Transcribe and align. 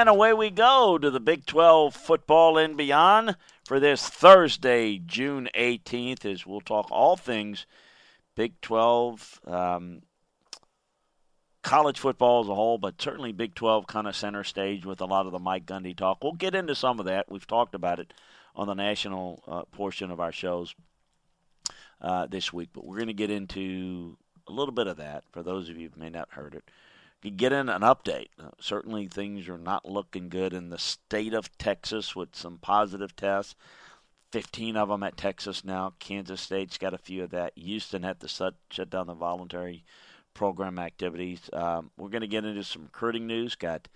And 0.00 0.08
away 0.08 0.32
we 0.32 0.48
go 0.48 0.96
to 0.96 1.10
the 1.10 1.20
Big 1.20 1.44
12 1.44 1.94
football 1.94 2.56
and 2.56 2.74
beyond 2.74 3.36
for 3.66 3.78
this 3.78 4.08
Thursday, 4.08 4.96
June 4.96 5.50
18th, 5.54 6.24
as 6.24 6.46
we'll 6.46 6.62
talk 6.62 6.90
all 6.90 7.18
things 7.18 7.66
Big 8.34 8.58
12, 8.62 9.40
um, 9.46 10.00
college 11.62 11.98
football 11.98 12.40
as 12.40 12.48
a 12.48 12.54
whole, 12.54 12.78
but 12.78 13.02
certainly 13.02 13.32
Big 13.32 13.54
12 13.54 13.86
kind 13.86 14.08
of 14.08 14.16
center 14.16 14.42
stage 14.42 14.86
with 14.86 15.02
a 15.02 15.04
lot 15.04 15.26
of 15.26 15.32
the 15.32 15.38
Mike 15.38 15.66
Gundy 15.66 15.94
talk. 15.94 16.24
We'll 16.24 16.32
get 16.32 16.54
into 16.54 16.74
some 16.74 16.98
of 16.98 17.04
that. 17.04 17.30
We've 17.30 17.46
talked 17.46 17.74
about 17.74 18.00
it 18.00 18.14
on 18.56 18.68
the 18.68 18.74
national 18.74 19.42
uh, 19.46 19.64
portion 19.64 20.10
of 20.10 20.18
our 20.18 20.32
shows 20.32 20.74
uh, 22.00 22.24
this 22.24 22.54
week, 22.54 22.70
but 22.72 22.86
we're 22.86 22.96
going 22.96 23.08
to 23.08 23.12
get 23.12 23.30
into 23.30 24.16
a 24.48 24.52
little 24.52 24.72
bit 24.72 24.86
of 24.86 24.96
that 24.96 25.24
for 25.30 25.42
those 25.42 25.68
of 25.68 25.76
you 25.76 25.90
who 25.92 26.00
may 26.00 26.08
not 26.08 26.30
heard 26.30 26.54
it 26.54 26.64
you 27.22 27.30
get 27.30 27.52
in 27.52 27.68
an 27.68 27.82
update. 27.82 28.28
Uh, 28.38 28.50
certainly, 28.60 29.06
things 29.06 29.48
are 29.48 29.58
not 29.58 29.88
looking 29.88 30.28
good 30.28 30.52
in 30.54 30.70
the 30.70 30.78
state 30.78 31.34
of 31.34 31.56
Texas 31.58 32.16
with 32.16 32.34
some 32.34 32.58
positive 32.58 33.14
tests. 33.14 33.54
15 34.32 34.76
of 34.76 34.88
them 34.88 35.02
at 35.02 35.16
Texas 35.16 35.64
now. 35.64 35.92
Kansas 35.98 36.40
State's 36.40 36.78
got 36.78 36.94
a 36.94 36.98
few 36.98 37.24
of 37.24 37.30
that. 37.30 37.52
Houston 37.56 38.02
had 38.02 38.20
to 38.20 38.28
shut, 38.28 38.54
shut 38.70 38.88
down 38.88 39.08
the 39.08 39.14
voluntary 39.14 39.84
program 40.34 40.78
activities. 40.78 41.50
Um, 41.52 41.90
we're 41.98 42.08
going 42.08 42.20
to 42.20 42.28
get 42.28 42.44
into 42.44 42.62
some 42.62 42.84
recruiting 42.84 43.26
news. 43.26 43.56
Got 43.56 43.88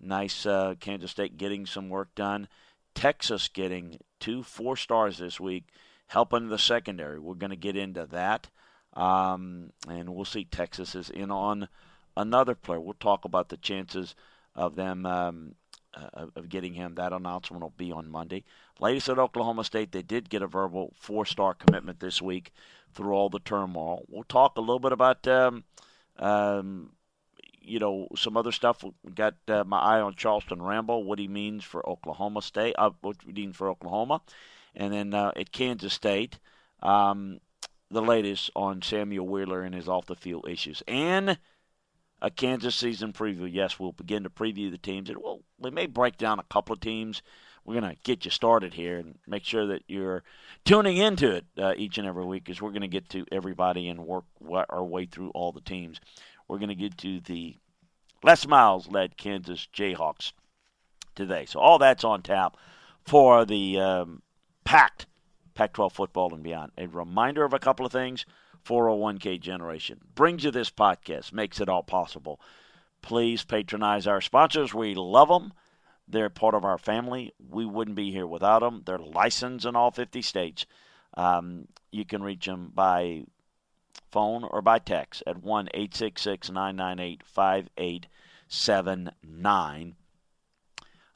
nice 0.00 0.46
uh, 0.46 0.74
Kansas 0.80 1.10
State 1.10 1.36
getting 1.36 1.66
some 1.66 1.88
work 1.88 2.14
done. 2.14 2.48
Texas 2.94 3.48
getting 3.48 3.98
two 4.18 4.42
four 4.42 4.76
stars 4.76 5.18
this 5.18 5.38
week, 5.38 5.64
helping 6.08 6.48
the 6.48 6.58
secondary. 6.58 7.18
We're 7.18 7.34
going 7.34 7.50
to 7.50 7.56
get 7.56 7.76
into 7.76 8.06
that. 8.06 8.48
Um, 8.94 9.72
and 9.88 10.10
we'll 10.10 10.24
see 10.24 10.44
Texas 10.44 10.94
is 10.94 11.10
in 11.10 11.30
on 11.30 11.68
another 12.16 12.54
player. 12.54 12.80
We'll 12.80 12.94
talk 12.94 13.24
about 13.24 13.48
the 13.48 13.56
chances 13.56 14.14
of 14.54 14.76
them 14.76 15.06
um, 15.06 15.54
uh, 15.94 16.26
of 16.36 16.48
getting 16.48 16.74
him. 16.74 16.94
That 16.94 17.12
announcement 17.12 17.62
will 17.62 17.74
be 17.76 17.92
on 17.92 18.10
Monday. 18.10 18.44
Latest 18.80 19.08
at 19.08 19.18
Oklahoma 19.18 19.64
State, 19.64 19.92
they 19.92 20.02
did 20.02 20.30
get 20.30 20.42
a 20.42 20.46
verbal 20.46 20.92
four-star 20.98 21.54
commitment 21.54 22.00
this 22.00 22.20
week 22.20 22.52
through 22.92 23.12
all 23.12 23.28
the 23.28 23.38
turmoil. 23.38 24.04
We'll 24.08 24.24
talk 24.24 24.56
a 24.56 24.60
little 24.60 24.80
bit 24.80 24.92
about. 24.92 25.26
Um, 25.26 25.64
um, 26.18 26.90
you 27.64 27.78
know 27.78 28.08
some 28.16 28.36
other 28.36 28.52
stuff. 28.52 28.84
We 29.02 29.12
got 29.12 29.34
uh, 29.48 29.64
my 29.64 29.78
eye 29.78 30.00
on 30.00 30.14
Charleston 30.14 30.62
Rambo, 30.62 30.98
what 30.98 31.18
he 31.18 31.28
means 31.28 31.64
for 31.64 31.88
Oklahoma 31.88 32.42
State, 32.42 32.74
uh, 32.78 32.90
what 33.00 33.16
he 33.24 33.32
means 33.32 33.56
for 33.56 33.68
Oklahoma, 33.68 34.20
and 34.74 34.92
then 34.92 35.14
uh, 35.14 35.32
at 35.36 35.52
Kansas 35.52 35.92
State, 35.92 36.38
um, 36.82 37.40
the 37.90 38.02
latest 38.02 38.50
on 38.56 38.82
Samuel 38.82 39.28
Wheeler 39.28 39.62
and 39.62 39.74
his 39.74 39.88
off 39.88 40.06
the 40.06 40.16
field 40.16 40.48
issues, 40.48 40.82
and 40.88 41.38
a 42.22 42.30
Kansas 42.30 42.74
season 42.74 43.12
preview. 43.12 43.52
Yes, 43.52 43.78
we'll 43.78 43.92
begin 43.92 44.22
to 44.22 44.30
preview 44.30 44.70
the 44.70 44.78
teams, 44.78 45.10
and 45.10 45.18
we'll, 45.18 45.42
we 45.58 45.70
may 45.70 45.86
break 45.86 46.16
down 46.16 46.38
a 46.38 46.44
couple 46.44 46.72
of 46.72 46.80
teams. 46.80 47.20
We're 47.64 47.80
going 47.80 47.94
to 47.94 48.00
get 48.02 48.24
you 48.24 48.30
started 48.30 48.72
here 48.74 48.98
and 48.98 49.18
make 49.26 49.44
sure 49.44 49.66
that 49.66 49.82
you're 49.88 50.22
tuning 50.64 50.96
into 50.96 51.30
it 51.30 51.44
uh, 51.58 51.74
each 51.76 51.98
and 51.98 52.06
every 52.06 52.24
week 52.24 52.44
because 52.44 52.62
we're 52.62 52.70
going 52.70 52.82
to 52.82 52.88
get 52.88 53.08
to 53.10 53.26
everybody 53.30 53.88
and 53.88 54.06
work 54.06 54.24
our 54.70 54.84
way 54.84 55.06
through 55.06 55.30
all 55.30 55.52
the 55.52 55.60
teams. 55.60 56.00
We're 56.48 56.58
going 56.58 56.70
to 56.70 56.74
get 56.74 56.96
to 56.98 57.20
the 57.20 57.56
Les 58.24 58.46
Miles 58.46 58.88
led 58.88 59.16
Kansas 59.16 59.68
Jayhawks 59.72 60.32
today. 61.14 61.44
So 61.44 61.60
all 61.60 61.78
that's 61.78 62.04
on 62.04 62.22
tap 62.22 62.56
for 63.04 63.44
the 63.44 63.78
um, 63.78 64.22
packed 64.64 65.06
Pac 65.54 65.72
12 65.74 65.92
football 65.92 66.34
and 66.34 66.42
beyond. 66.42 66.72
A 66.78 66.86
reminder 66.86 67.44
of 67.44 67.52
a 67.52 67.58
couple 67.58 67.84
of 67.84 67.92
things. 67.92 68.24
401k 68.64 69.40
generation. 69.40 70.00
Brings 70.14 70.44
you 70.44 70.50
this 70.50 70.70
podcast, 70.70 71.32
makes 71.32 71.60
it 71.60 71.68
all 71.68 71.82
possible. 71.82 72.40
Please 73.02 73.44
patronize 73.44 74.06
our 74.06 74.20
sponsors. 74.20 74.72
We 74.72 74.94
love 74.94 75.28
them. 75.28 75.52
They're 76.08 76.30
part 76.30 76.54
of 76.54 76.64
our 76.64 76.78
family. 76.78 77.32
We 77.50 77.66
wouldn't 77.66 77.96
be 77.96 78.12
here 78.12 78.26
without 78.26 78.60
them. 78.60 78.82
They're 78.84 78.98
licensed 78.98 79.66
in 79.66 79.76
all 79.76 79.90
50 79.90 80.22
states. 80.22 80.64
Um, 81.14 81.66
you 81.90 82.04
can 82.04 82.22
reach 82.22 82.46
them 82.46 82.70
by 82.74 83.24
phone 84.10 84.44
or 84.44 84.62
by 84.62 84.78
text 84.78 85.22
at 85.26 85.42
1 85.42 85.68
866 85.74 86.50
998 86.50 87.22
5879. 87.24 89.94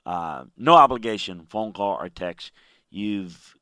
Uh, 0.05 0.45
no 0.57 0.75
obligation, 0.75 1.47
phone 1.49 1.73
call 1.73 1.97
or 2.01 2.09
text. 2.09 2.51
You've 2.91 3.55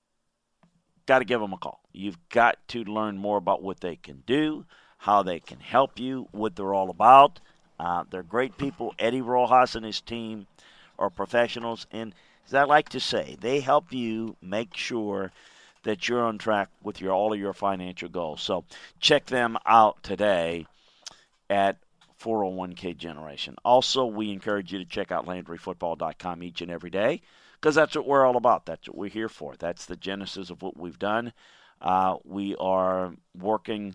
got 1.06 1.20
to 1.20 1.24
give 1.24 1.40
them 1.40 1.52
a 1.52 1.58
call. 1.58 1.83
You've 1.94 2.18
got 2.28 2.56
to 2.68 2.84
learn 2.84 3.16
more 3.18 3.38
about 3.38 3.62
what 3.62 3.80
they 3.80 3.96
can 3.96 4.22
do, 4.26 4.66
how 4.98 5.22
they 5.22 5.40
can 5.40 5.60
help 5.60 5.98
you, 5.98 6.28
what 6.32 6.56
they're 6.56 6.74
all 6.74 6.90
about. 6.90 7.40
Uh, 7.78 8.04
they're 8.10 8.22
great 8.22 8.58
people. 8.58 8.94
Eddie 8.98 9.20
Rojas 9.20 9.74
and 9.74 9.84
his 9.84 10.00
team 10.00 10.46
are 10.98 11.10
professionals, 11.10 11.86
and 11.90 12.14
as 12.46 12.54
I 12.54 12.64
like 12.64 12.90
to 12.90 13.00
say, 13.00 13.36
they 13.40 13.60
help 13.60 13.92
you 13.92 14.36
make 14.42 14.76
sure 14.76 15.32
that 15.84 16.08
you're 16.08 16.24
on 16.24 16.38
track 16.38 16.68
with 16.82 17.00
your 17.00 17.12
all 17.12 17.32
of 17.32 17.38
your 17.38 17.52
financial 17.52 18.08
goals. 18.08 18.42
So 18.42 18.64
check 19.00 19.26
them 19.26 19.56
out 19.66 20.02
today 20.02 20.66
at 21.48 21.76
401k 22.20 22.96
Generation. 22.96 23.56
Also, 23.64 24.06
we 24.06 24.30
encourage 24.30 24.72
you 24.72 24.78
to 24.78 24.84
check 24.84 25.12
out 25.12 25.26
LandryFootball.com 25.26 26.42
each 26.42 26.62
and 26.62 26.70
every 26.70 26.90
day 26.90 27.20
because 27.60 27.74
that's 27.74 27.96
what 27.96 28.06
we're 28.06 28.26
all 28.26 28.36
about. 28.36 28.66
That's 28.66 28.88
what 28.88 28.96
we're 28.96 29.10
here 29.10 29.28
for. 29.28 29.54
That's 29.58 29.86
the 29.86 29.96
genesis 29.96 30.50
of 30.50 30.62
what 30.62 30.76
we've 30.76 30.98
done. 30.98 31.32
Uh, 31.84 32.16
we 32.24 32.56
are 32.56 33.12
working 33.38 33.94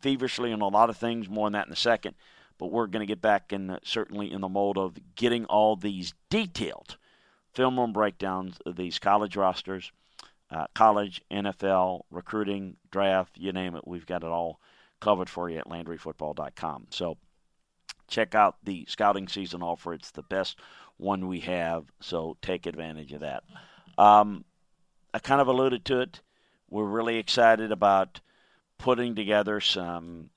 feverishly 0.00 0.52
on 0.52 0.60
a 0.60 0.68
lot 0.68 0.90
of 0.90 0.96
things, 0.98 1.28
more 1.28 1.46
on 1.46 1.52
that 1.52 1.66
in 1.66 1.72
a 1.72 1.76
second. 1.76 2.14
But 2.58 2.70
we're 2.70 2.86
going 2.86 3.00
to 3.00 3.06
get 3.06 3.22
back 3.22 3.52
in 3.52 3.78
certainly 3.82 4.30
in 4.30 4.42
the 4.42 4.48
mold 4.48 4.76
of 4.76 4.96
getting 5.16 5.46
all 5.46 5.74
these 5.74 6.12
detailed 6.30 6.98
film 7.54 7.80
room 7.80 7.92
breakdowns 7.92 8.58
of 8.66 8.76
these 8.76 8.98
college 8.98 9.36
rosters, 9.36 9.90
uh, 10.50 10.66
college, 10.74 11.22
NFL, 11.30 12.02
recruiting, 12.10 12.76
draft, 12.90 13.38
you 13.38 13.52
name 13.52 13.74
it. 13.74 13.88
We've 13.88 14.06
got 14.06 14.22
it 14.22 14.28
all 14.28 14.60
covered 15.00 15.30
for 15.30 15.48
you 15.48 15.58
at 15.58 15.66
LandryFootball.com. 15.66 16.88
So 16.90 17.16
check 18.06 18.34
out 18.34 18.56
the 18.62 18.84
scouting 18.86 19.28
season 19.28 19.62
offer. 19.62 19.94
It's 19.94 20.10
the 20.10 20.22
best 20.22 20.58
one 20.98 21.26
we 21.26 21.40
have, 21.40 21.86
so 22.00 22.36
take 22.42 22.66
advantage 22.66 23.12
of 23.12 23.20
that. 23.20 23.44
Um, 23.98 24.44
I 25.14 25.18
kind 25.18 25.40
of 25.40 25.48
alluded 25.48 25.84
to 25.86 26.00
it. 26.00 26.20
We're 26.72 26.84
really 26.84 27.18
excited 27.18 27.70
about 27.70 28.22
putting 28.78 29.14
together 29.14 29.60
some 29.60 30.30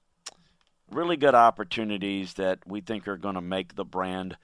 really 0.92 1.16
good 1.16 1.34
opportunities 1.34 2.34
that 2.34 2.60
we 2.68 2.82
think 2.82 3.08
are 3.08 3.16
going 3.16 3.36
to 3.36 3.42
make 3.42 3.74
the 3.74 3.86
brand 3.86 4.36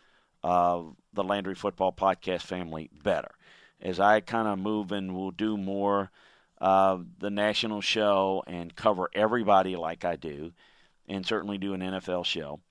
of 0.41 0.95
the 1.11 1.25
Landry 1.25 1.53
Football 1.53 1.91
Podcast 1.91 2.43
family 2.43 2.89
better. 3.03 3.31
As 3.81 3.99
I 3.99 4.21
kind 4.21 4.47
of 4.47 4.57
move 4.57 4.93
and 4.93 5.13
we'll 5.13 5.31
do 5.31 5.57
more 5.57 6.11
of 6.59 7.07
the 7.19 7.29
national 7.29 7.81
show 7.81 8.41
and 8.47 8.73
cover 8.73 9.09
everybody 9.13 9.75
like 9.75 10.05
I 10.05 10.15
do, 10.15 10.53
and 11.09 11.25
certainly 11.25 11.57
do 11.57 11.73
an 11.73 11.81
NFL 11.81 12.23
show. 12.23 12.61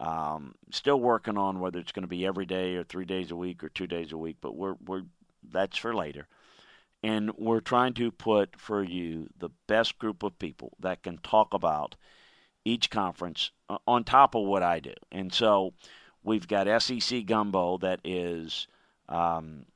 Um, 0.00 0.54
still 0.70 0.98
working 0.98 1.36
on 1.36 1.60
whether 1.60 1.80
it's 1.80 1.92
going 1.92 2.04
to 2.04 2.08
be 2.08 2.24
every 2.24 2.46
day 2.46 2.76
or 2.76 2.84
three 2.84 3.04
days 3.04 3.30
a 3.30 3.36
week 3.36 3.62
or 3.62 3.68
two 3.68 3.86
days 3.86 4.12
a 4.12 4.16
week, 4.16 4.38
but 4.40 4.56
we're 4.56 4.76
we're 4.86 5.02
that's 5.52 5.76
for 5.76 5.94
later. 5.94 6.28
And 7.04 7.32
we're 7.36 7.60
trying 7.60 7.92
to 7.94 8.10
put 8.10 8.58
for 8.58 8.82
you 8.82 9.28
the 9.38 9.50
best 9.66 9.98
group 9.98 10.22
of 10.22 10.38
people 10.38 10.72
that 10.80 11.02
can 11.02 11.18
talk 11.18 11.52
about 11.52 11.96
each 12.64 12.88
conference 12.88 13.50
uh, 13.68 13.76
on 13.86 14.04
top 14.04 14.34
of 14.34 14.46
what 14.46 14.62
I 14.62 14.80
do. 14.80 14.94
And 15.12 15.30
so 15.30 15.74
we've 16.22 16.48
got 16.48 16.80
SEC 16.80 17.26
Gumbo 17.26 17.76
that 17.76 18.00
is 18.04 18.68
um, 19.10 19.66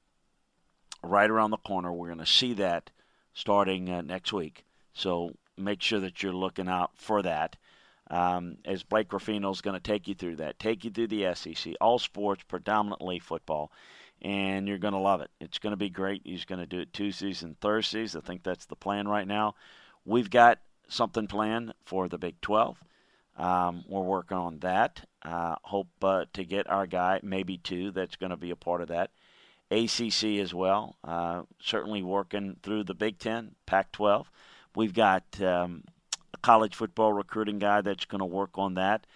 right 1.03 1.29
around 1.29 1.51
the 1.51 1.59
corner. 1.59 1.93
We're 1.93 2.07
going 2.07 2.19
to 2.19 2.25
see 2.25 2.55
that 2.55 2.91
starting 3.35 3.91
uh, 3.91 4.01
next 4.01 4.33
week. 4.33 4.65
So 4.95 5.35
make 5.55 5.83
sure 5.83 6.01
that 6.01 6.23
you're 6.23 6.33
looking 6.33 6.67
out 6.67 6.93
for 6.95 7.21
that. 7.21 7.57
Um, 8.11 8.57
as 8.65 8.83
Blake 8.85 9.13
Ruffino 9.13 9.51
is 9.51 9.61
going 9.61 9.77
to 9.77 9.81
take 9.81 10.09
you 10.09 10.15
through 10.15 10.37
that, 10.37 10.59
take 10.59 10.83
you 10.83 10.91
through 10.91 11.09
the 11.09 11.35
SEC, 11.35 11.75
all 11.79 11.99
sports, 11.99 12.43
predominantly 12.49 13.19
football, 13.19 13.71
and 14.23 14.67
you're 14.67 14.79
going 14.79 14.95
to 14.95 14.99
love 14.99 15.21
it. 15.21 15.31
It's 15.41 15.59
going 15.59 15.73
to 15.73 15.77
be 15.77 15.91
great. 15.91 16.23
He's 16.25 16.45
going 16.45 16.61
to 16.61 16.67
do 16.67 16.81
it 16.81 16.93
Tuesdays 16.93 17.43
and 17.43 17.59
Thursdays. 17.61 18.17
I 18.17 18.21
think 18.21 18.43
that's 18.43 18.67
the 18.67 18.77
plan 18.77 19.07
right 19.09 19.27
now. 19.27 19.55
We've 20.05 20.31
got 20.31 20.59
something 20.89 21.27
planned 21.27 21.75
for 21.85 22.09
the 22.09 22.19
Big 22.19 22.41
12. 22.41 22.83
Um, 23.37 23.85
we're 23.89 24.03
working 24.03 24.37
on 24.37 24.59
that. 24.61 25.07
Uh, 25.23 25.57
hope 25.63 25.89
uh, 26.03 26.25
to 26.33 26.45
get 26.45 26.69
our 26.69 26.87
guy, 26.87 27.21
maybe 27.23 27.59
two, 27.59 27.93
that's 27.93 28.17
going 28.17 28.31
to 28.31 28.37
be 28.37 28.51
a 28.51 28.57
part 28.57 28.81
of 28.81 28.89
that. 28.89 29.11
ACC 29.71 30.41
as 30.41 30.55
well. 30.55 30.97
Uh, 31.05 31.43
certainly 31.61 32.03
working 32.03 32.57
through 32.63 32.85
the 32.85 32.95
Big 32.95 33.19
Ten, 33.19 33.55
Pac 33.67 33.93
12. 33.93 34.31
We've 34.75 34.95
got 34.95 35.25
um, 35.41 35.85
a 36.35 36.39
college 36.39 36.75
football 36.75 37.13
recruiting 37.13 37.59
guy 37.59 37.81
that's 37.81 38.07
going 38.07 38.21
to 38.21 38.25
work 38.25 38.51
on 38.55 38.75
that, 38.75 39.07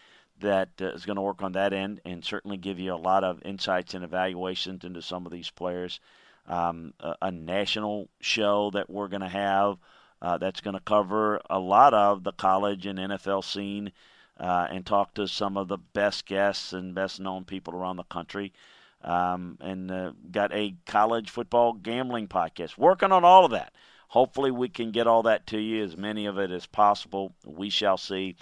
that 0.43 0.69
uh, 0.81 0.87
is 0.91 1.07
going 1.07 1.17
to 1.17 1.23
work 1.23 1.43
on 1.43 1.53
that 1.53 1.73
end, 1.73 2.01
and 2.05 2.25
certainly 2.25 2.57
give 2.57 2.79
you 2.79 2.95
a 2.95 2.97
lot 2.97 3.25
of 3.25 3.43
insights 3.45 3.95
and 3.95 4.05
evaluations 4.05 4.85
into 4.85 5.03
some 5.03 5.27
of 5.27 5.33
these 5.33 5.51
players. 5.51 6.01
Um, 6.47 6.93
a, 7.01 7.15
a, 7.23 7.31
national 7.31 8.09
show 8.21 8.71
that 8.73 8.91
we're 8.91 9.07
going 9.09 9.23
to 9.23 9.29
have 9.29 9.79
uh, 10.21 10.39
that's 10.39 10.61
going 10.61 10.75
to 10.75 10.81
cover 10.81 11.41
a 11.49 11.59
lot 11.59 11.95
of 11.95 12.25
the 12.25 12.33
college 12.33 12.87
and 12.87 12.99
NFL 12.99 13.45
scene. 13.45 13.93
Uh, 14.41 14.67
and 14.71 14.85
talk 14.85 15.15
to 15.15 15.29
some 15.29 15.57
of 15.57 15.69
the 15.69 15.77
best 15.77 16.27
guests 16.27 16.73
and 16.73 16.95
best 16.95 17.21
known 17.21 17.45
people 17.45 17.75
around 17.75 17.97
the 17.97 18.03
country 18.05 18.53
um, 19.05 19.59
and 19.61 19.91
uh, 19.91 20.13
got 20.31 20.53
a 20.53 20.75
college 20.87 21.31
football 21.31 21.73
gambling 21.73 22.29
podcast. 22.29 22.79
Working 22.79 23.13
on 23.13 23.25
all 23.25 23.45
of 23.45 23.51
that. 23.53 23.73
Hopefully, 24.09 24.51
we 24.51 24.69
can 24.69 24.91
get 24.91 25.07
all 25.07 25.23
that 25.23 25.47
to 25.49 25.59
you, 25.59 25.83
as 25.83 25.97
many 25.97 26.27
of 26.27 26.39
it 26.39 26.51
as 26.51 26.67
possible. 26.67 27.33
We 27.47 27.71
shall 27.71 27.97
see. 27.97 28.37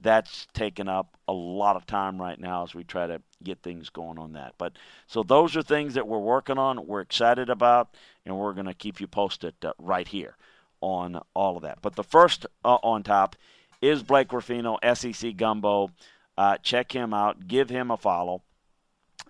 That's 0.00 0.46
taken 0.52 0.88
up 0.88 1.16
a 1.26 1.32
lot 1.32 1.76
of 1.76 1.86
time 1.86 2.20
right 2.20 2.38
now 2.38 2.62
as 2.62 2.74
we 2.74 2.84
try 2.84 3.06
to 3.06 3.20
get 3.42 3.62
things 3.62 3.88
going 3.88 4.18
on 4.18 4.34
that. 4.34 4.54
But 4.58 4.74
so 5.06 5.22
those 5.22 5.56
are 5.56 5.62
things 5.62 5.94
that 5.94 6.06
we're 6.06 6.18
working 6.18 6.58
on, 6.58 6.86
we're 6.86 7.00
excited 7.00 7.50
about, 7.50 7.94
and 8.24 8.36
we're 8.36 8.52
going 8.52 8.66
to 8.66 8.74
keep 8.74 9.00
you 9.00 9.06
posted 9.06 9.54
uh, 9.64 9.72
right 9.78 10.06
here 10.06 10.36
on 10.80 11.20
all 11.34 11.56
of 11.56 11.62
that. 11.62 11.78
But 11.82 11.96
the 11.96 12.04
first 12.04 12.46
uh, 12.64 12.78
on 12.82 13.02
top 13.02 13.36
is 13.80 14.02
Blake 14.02 14.32
Ruffino, 14.32 14.78
SEC 14.94 15.36
Gumbo. 15.36 15.90
Uh, 16.38 16.58
check 16.58 16.92
him 16.92 17.14
out, 17.14 17.48
give 17.48 17.70
him 17.70 17.90
a 17.90 17.96
follow 17.96 18.42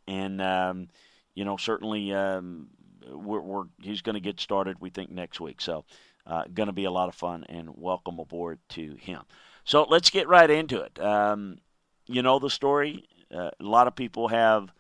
and 0.07 0.41
um, 0.41 0.89
you 1.35 1.45
know 1.45 1.57
certainly 1.57 2.13
um, 2.13 2.69
we're, 3.11 3.41
we're, 3.41 3.65
he's 3.83 4.03
going 4.03 4.15
to 4.15 4.21
get 4.21 4.41
started. 4.41 4.77
We 4.81 4.91
think 4.91 5.11
next 5.11 5.41
week, 5.41 5.61
so 5.61 5.85
uh, 6.27 6.45
going 6.53 6.69
to 6.69 6.73
be 6.73 6.85
a 6.85 6.91
lot 6.91 7.09
of 7.09 7.15
fun. 7.15 7.45
And 7.49 7.71
welcome 7.75 8.19
aboard 8.19 8.59
to 8.71 8.95
him. 8.95 9.23
So 9.67 9.83
let's 9.83 10.11
get 10.11 10.29
right 10.29 10.49
into 10.49 10.81
it. 10.81 10.99
Um, 11.01 11.59
you 12.07 12.23
know 12.23 12.39
the 12.39 12.49
story. 12.49 13.05
Uh, 13.35 13.51
a 13.59 13.65
lot 13.65 13.89
of 13.89 13.97
people 13.97 14.29
have 14.29 14.73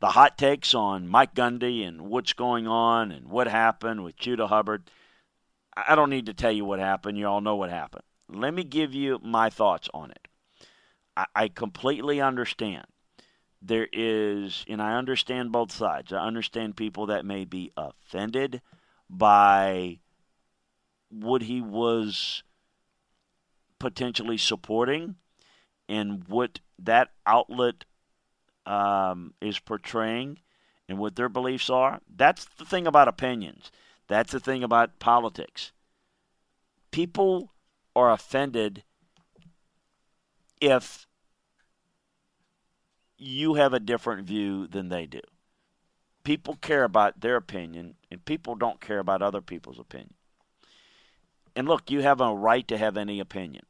the 0.00 0.08
hot 0.08 0.38
takes 0.38 0.74
on 0.74 1.06
Mike 1.06 1.34
Gundy 1.34 1.86
and 1.86 2.00
what's 2.00 2.32
going 2.32 2.66
on 2.66 3.12
and 3.12 3.28
what 3.28 3.46
happened 3.46 4.02
with 4.02 4.16
Chuba 4.16 4.48
Hubbard. 4.48 4.90
I 5.76 5.94
don't 5.94 6.08
need 6.08 6.26
to 6.26 6.34
tell 6.34 6.50
you 6.50 6.64
what 6.64 6.78
happened. 6.78 7.18
You 7.18 7.26
all 7.26 7.42
know 7.42 7.56
what 7.56 7.68
happened. 7.68 8.04
Let 8.30 8.54
me 8.54 8.64
give 8.64 8.94
you 8.94 9.20
my 9.22 9.50
thoughts 9.50 9.90
on 9.92 10.10
it. 10.10 10.28
I, 11.14 11.26
I 11.36 11.48
completely 11.48 12.22
understand 12.22 12.86
there 13.60 13.88
is, 13.92 14.64
and 14.66 14.80
I 14.80 14.96
understand 14.96 15.52
both 15.52 15.72
sides. 15.72 16.10
I 16.10 16.26
understand 16.26 16.74
people 16.74 17.06
that 17.06 17.26
may 17.26 17.44
be 17.44 17.70
offended 17.76 18.62
by 19.10 19.98
what 21.10 21.42
he 21.42 21.60
was 21.60 22.42
potentially 23.82 24.38
supporting 24.38 25.16
and 25.88 26.22
what 26.28 26.60
that 26.78 27.08
outlet 27.26 27.84
um, 28.64 29.34
is 29.40 29.58
portraying 29.58 30.38
and 30.88 30.98
what 30.98 31.16
their 31.16 31.28
beliefs 31.28 31.68
are. 31.68 32.00
That's 32.08 32.44
the 32.44 32.64
thing 32.64 32.86
about 32.86 33.08
opinions. 33.08 33.72
That's 34.06 34.30
the 34.30 34.38
thing 34.38 34.62
about 34.62 35.00
politics. 35.00 35.72
People 36.92 37.52
are 37.96 38.12
offended 38.12 38.84
if 40.60 41.08
you 43.18 43.54
have 43.54 43.74
a 43.74 43.80
different 43.80 44.28
view 44.28 44.68
than 44.68 44.90
they 44.90 45.06
do. 45.06 45.20
People 46.22 46.54
care 46.54 46.84
about 46.84 47.20
their 47.20 47.34
opinion, 47.34 47.96
and 48.12 48.24
people 48.24 48.54
don't 48.54 48.80
care 48.80 49.00
about 49.00 49.22
other 49.22 49.40
people's 49.40 49.80
opinion. 49.80 50.14
And 51.56 51.66
look, 51.66 51.90
you 51.90 52.00
have 52.02 52.20
a 52.20 52.32
right 52.32 52.66
to 52.68 52.78
have 52.78 52.96
any 52.96 53.18
opinion. 53.18 53.64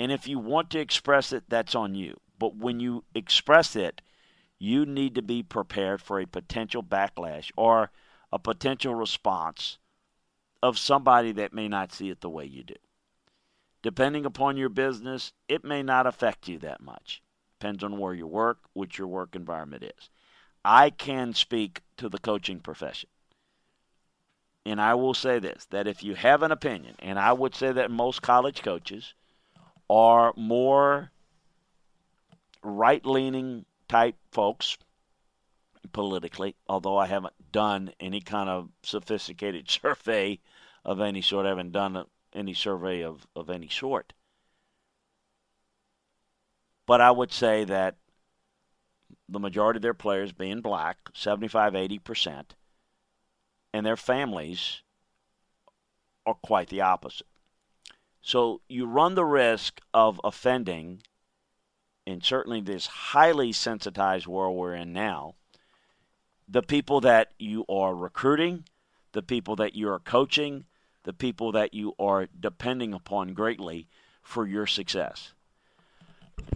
And 0.00 0.10
if 0.10 0.26
you 0.26 0.38
want 0.38 0.70
to 0.70 0.80
express 0.80 1.30
it, 1.30 1.44
that's 1.50 1.74
on 1.74 1.94
you. 1.94 2.18
But 2.38 2.56
when 2.56 2.80
you 2.80 3.04
express 3.14 3.76
it, 3.76 4.00
you 4.58 4.86
need 4.86 5.14
to 5.16 5.20
be 5.20 5.42
prepared 5.42 6.00
for 6.00 6.18
a 6.18 6.26
potential 6.26 6.82
backlash 6.82 7.50
or 7.54 7.90
a 8.32 8.38
potential 8.38 8.94
response 8.94 9.76
of 10.62 10.78
somebody 10.78 11.32
that 11.32 11.52
may 11.52 11.68
not 11.68 11.92
see 11.92 12.08
it 12.08 12.22
the 12.22 12.30
way 12.30 12.46
you 12.46 12.62
do. 12.62 12.76
Depending 13.82 14.24
upon 14.24 14.56
your 14.56 14.70
business, 14.70 15.34
it 15.48 15.64
may 15.64 15.82
not 15.82 16.06
affect 16.06 16.48
you 16.48 16.56
that 16.60 16.80
much. 16.80 17.22
Depends 17.58 17.84
on 17.84 17.98
where 17.98 18.14
you 18.14 18.26
work, 18.26 18.60
what 18.72 18.96
your 18.96 19.06
work 19.06 19.36
environment 19.36 19.82
is. 19.82 20.08
I 20.64 20.88
can 20.88 21.34
speak 21.34 21.82
to 21.98 22.08
the 22.08 22.18
coaching 22.18 22.60
profession. 22.60 23.10
And 24.64 24.80
I 24.80 24.94
will 24.94 25.12
say 25.12 25.38
this 25.38 25.66
that 25.66 25.86
if 25.86 26.02
you 26.02 26.14
have 26.14 26.42
an 26.42 26.52
opinion, 26.52 26.94
and 27.00 27.18
I 27.18 27.34
would 27.34 27.54
say 27.54 27.70
that 27.70 27.90
most 27.90 28.22
college 28.22 28.62
coaches 28.62 29.12
are 29.90 30.32
more 30.36 31.10
right 32.62 33.04
leaning 33.04 33.64
type 33.88 34.14
folks 34.30 34.78
politically, 35.92 36.54
although 36.68 36.96
I 36.96 37.06
haven't 37.06 37.34
done 37.50 37.90
any 37.98 38.20
kind 38.20 38.48
of 38.48 38.68
sophisticated 38.84 39.68
survey 39.82 40.38
of 40.84 41.00
any 41.00 41.22
sort. 41.22 41.44
I 41.44 41.48
haven't 41.48 41.72
done 41.72 42.04
any 42.32 42.54
survey 42.54 43.02
of, 43.02 43.26
of 43.34 43.50
any 43.50 43.68
sort. 43.68 44.12
But 46.86 47.00
I 47.00 47.10
would 47.10 47.32
say 47.32 47.64
that 47.64 47.96
the 49.28 49.40
majority 49.40 49.78
of 49.78 49.82
their 49.82 49.92
players 49.92 50.30
being 50.30 50.60
black, 50.60 50.98
75, 51.14 51.72
80%, 51.72 52.44
and 53.72 53.84
their 53.84 53.96
families 53.96 54.82
are 56.26 56.34
quite 56.34 56.68
the 56.68 56.80
opposite. 56.80 57.26
So 58.22 58.60
you 58.68 58.86
run 58.86 59.14
the 59.14 59.24
risk 59.24 59.80
of 59.94 60.20
offending, 60.22 61.02
in 62.06 62.20
certainly 62.20 62.60
this 62.60 62.86
highly 62.86 63.52
sensitized 63.52 64.26
world 64.26 64.56
we're 64.56 64.74
in 64.74 64.92
now, 64.92 65.34
the 66.48 66.62
people 66.62 67.00
that 67.00 67.32
you 67.38 67.64
are 67.68 67.94
recruiting, 67.94 68.64
the 69.12 69.22
people 69.22 69.56
that 69.56 69.74
you 69.74 69.88
are 69.88 69.98
coaching, 69.98 70.64
the 71.04 71.12
people 71.12 71.52
that 71.52 71.72
you 71.72 71.94
are 71.98 72.28
depending 72.38 72.92
upon 72.92 73.32
greatly 73.32 73.88
for 74.22 74.46
your 74.46 74.66
success. 74.66 75.32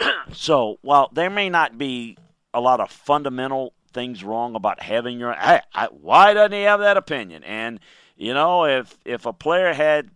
so 0.32 0.78
while 0.82 1.08
there 1.12 1.30
may 1.30 1.48
not 1.48 1.78
be 1.78 2.16
a 2.52 2.60
lot 2.60 2.80
of 2.80 2.90
fundamental 2.90 3.72
things 3.92 4.24
wrong 4.24 4.54
about 4.54 4.82
having 4.82 5.18
your 5.18 5.34
I, 5.34 5.62
why 5.90 6.34
doesn't 6.34 6.52
he 6.52 6.62
have 6.62 6.80
that 6.80 6.96
opinion 6.96 7.44
and 7.44 7.78
you 8.16 8.34
know 8.34 8.64
if 8.64 8.98
if 9.04 9.24
a 9.24 9.32
player 9.32 9.72
had 9.72 10.10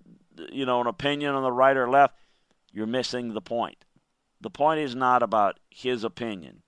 you 0.52 0.66
know 0.66 0.80
an 0.80 0.86
opinion 0.86 1.34
on 1.34 1.42
the 1.42 1.52
right 1.52 1.76
or 1.76 1.88
left 1.88 2.14
you're 2.72 2.86
missing 2.86 3.32
the 3.32 3.40
point. 3.40 3.84
The 4.40 4.50
point 4.50 4.80
is 4.80 4.94
not 4.94 5.22
about 5.22 5.58
his 5.70 6.04
opinion. 6.04 6.62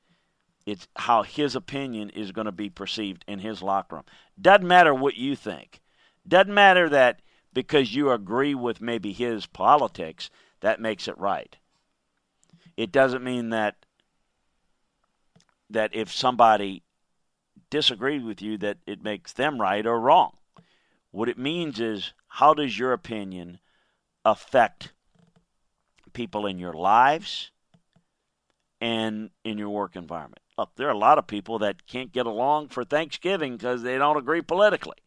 It's 0.66 0.88
how 0.96 1.22
his 1.22 1.54
opinion 1.54 2.10
is 2.10 2.32
going 2.32 2.46
to 2.46 2.52
be 2.52 2.70
perceived 2.70 3.24
in 3.26 3.38
his 3.40 3.62
locker 3.62 3.96
room. 3.96 4.04
Doesn't 4.40 4.66
matter 4.66 4.94
what 4.94 5.16
you 5.16 5.36
think. 5.36 5.80
Doesn't 6.26 6.52
matter 6.52 6.88
that 6.88 7.22
because 7.52 7.94
you 7.94 8.10
agree 8.10 8.54
with 8.54 8.80
maybe 8.80 9.12
his 9.12 9.46
politics 9.46 10.30
that 10.60 10.80
makes 10.80 11.08
it 11.08 11.18
right. 11.18 11.56
It 12.76 12.92
doesn't 12.92 13.24
mean 13.24 13.50
that 13.50 13.76
that 15.68 15.94
if 15.94 16.12
somebody 16.12 16.82
disagree 17.70 18.18
with 18.18 18.42
you 18.42 18.58
that 18.58 18.78
it 18.86 19.04
makes 19.04 19.32
them 19.32 19.60
right 19.60 19.86
or 19.86 20.00
wrong. 20.00 20.32
What 21.10 21.28
it 21.28 21.38
means 21.38 21.80
is 21.80 22.12
how 22.28 22.54
does 22.54 22.78
your 22.78 22.92
opinion 22.92 23.58
affect 24.24 24.92
people 26.12 26.46
in 26.46 26.58
your 26.58 26.72
lives 26.72 27.50
and 28.80 29.30
in 29.44 29.58
your 29.58 29.70
work 29.70 29.96
environment? 29.96 30.42
Look, 30.56 30.70
there 30.76 30.88
are 30.88 30.92
a 30.92 30.98
lot 30.98 31.18
of 31.18 31.26
people 31.26 31.58
that 31.60 31.86
can't 31.86 32.12
get 32.12 32.26
along 32.26 32.68
for 32.68 32.84
Thanksgiving 32.84 33.56
because 33.56 33.82
they 33.82 33.98
don't 33.98 34.16
agree 34.16 34.42
politically. 34.42 34.98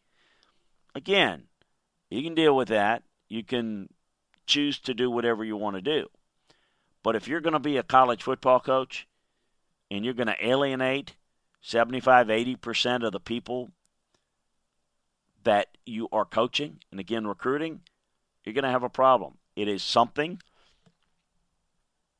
Again, 0.94 1.44
you 2.10 2.22
can 2.22 2.34
deal 2.34 2.56
with 2.56 2.68
that. 2.68 3.02
You 3.28 3.42
can 3.42 3.88
choose 4.46 4.78
to 4.80 4.94
do 4.94 5.10
whatever 5.10 5.44
you 5.44 5.56
want 5.56 5.76
to 5.76 5.82
do. 5.82 6.08
But 7.02 7.16
if 7.16 7.28
you're 7.28 7.40
going 7.40 7.54
to 7.54 7.58
be 7.58 7.76
a 7.76 7.82
college 7.82 8.22
football 8.22 8.60
coach 8.60 9.06
and 9.90 10.04
you're 10.04 10.14
going 10.14 10.26
to 10.26 10.46
alienate 10.46 11.14
75, 11.60 12.28
80% 12.28 13.06
of 13.06 13.12
the 13.12 13.20
people 13.20 13.70
that 15.44 15.68
you 15.86 16.08
are 16.12 16.24
coaching 16.24 16.80
and 16.90 17.00
again 17.00 17.26
recruiting, 17.26 17.80
you're 18.44 18.54
going 18.54 18.64
to 18.64 18.70
have 18.70 18.82
a 18.82 18.88
problem. 18.88 19.34
It 19.56 19.68
is 19.68 19.82
something 19.82 20.40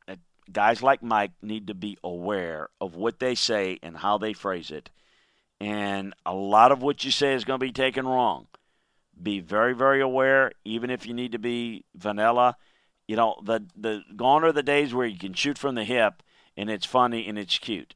that 0.07 0.19
guys 0.50 0.83
like 0.83 1.02
Mike 1.02 1.33
need 1.43 1.66
to 1.66 1.75
be 1.75 1.99
aware 2.04 2.69
of 2.81 2.95
what 2.95 3.19
they 3.19 3.35
say 3.35 3.78
and 3.83 3.97
how 3.97 4.19
they 4.19 4.33
phrase 4.33 4.71
it. 4.71 4.90
And 5.61 6.14
a 6.26 6.35
lot 6.35 6.73
of 6.73 6.83
what 6.83 7.04
you 7.04 7.11
say 7.11 7.35
is 7.35 7.45
going 7.45 7.61
to 7.61 7.66
be 7.66 7.73
taken 7.73 8.07
wrong. 8.07 8.47
Be 9.21 9.40
very, 9.40 9.75
very 9.75 10.00
aware, 10.00 10.52
even 10.64 10.90
if 10.90 11.07
you 11.07 11.14
need 11.14 11.33
to 11.33 11.38
be 11.38 11.85
vanilla. 11.95 12.57
You 13.07 13.16
know, 13.16 13.37
the 13.43 13.64
the 13.76 14.02
gone 14.16 14.45
are 14.45 14.52
the 14.52 14.62
days 14.62 14.93
where 14.93 15.07
you 15.07 15.19
can 15.19 15.35
shoot 15.35 15.59
from 15.59 15.75
the 15.75 15.85
hip 15.85 16.23
and 16.57 16.71
it's 16.71 16.87
funny 16.87 17.28
and 17.28 17.38
it's 17.38 17.59
cute. 17.59 17.95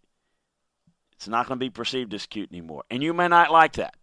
It's 1.16 1.26
not 1.26 1.48
going 1.48 1.58
to 1.58 1.64
be 1.64 1.70
perceived 1.70 2.14
as 2.14 2.26
cute 2.26 2.52
anymore. 2.52 2.84
And 2.90 3.02
you 3.02 3.12
may 3.12 3.26
not 3.26 3.50
like 3.50 3.72
that. 3.74 3.94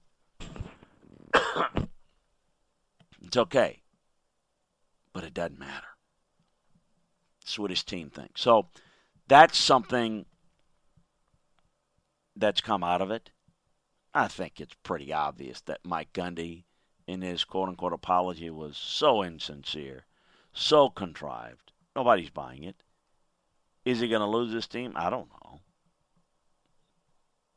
It's 3.24 3.38
okay. 3.38 3.82
But 5.14 5.24
it 5.24 5.34
doesn't 5.34 5.60
matter. 5.60 5.88
It's 7.42 7.60
what 7.60 7.70
his 7.70 7.84
team 7.84 8.10
thinks. 8.10 8.42
So 8.42 8.68
that's 9.28 9.58
something 9.58 10.26
that's 12.36 12.62
come 12.62 12.84
out 12.84 13.02
of 13.02 13.12
it. 13.12 13.32
I 14.14 14.28
think 14.28 14.60
it's 14.60 14.76
pretty 14.84 15.12
obvious 15.14 15.62
that 15.62 15.82
Mike 15.84 16.14
Gundy, 16.14 16.64
in 17.08 17.22
his 17.22 17.44
quote 17.44 17.70
unquote 17.70 17.94
apology, 17.94 18.50
was 18.50 18.78
so 18.78 19.24
insincere, 19.24 20.06
so 20.54 20.90
contrived. 20.90 21.72
Nobody's 21.96 22.30
buying 22.30 22.64
it. 22.64 22.78
Is 23.84 24.00
he 24.00 24.08
going 24.08 24.22
to 24.22 24.26
lose 24.28 24.52
this 24.52 24.68
team? 24.68 24.94
I 24.96 25.10
don't 25.10 25.30
know. 25.30 25.60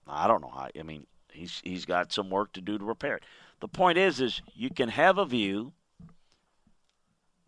I 0.06 0.26
don't 0.26 0.42
know 0.42 0.50
how. 0.50 0.68
I 0.78 0.82
mean, 0.82 1.06
he's 1.32 1.60
he's 1.64 1.84
got 1.84 2.12
some 2.12 2.30
work 2.30 2.52
to 2.54 2.60
do 2.60 2.78
to 2.78 2.84
repair 2.84 3.16
it. 3.16 3.24
The 3.60 3.68
point 3.68 3.98
is, 3.98 4.20
is 4.20 4.42
you 4.54 4.70
can 4.70 4.88
have 4.90 5.18
a 5.18 5.24
view, 5.24 5.72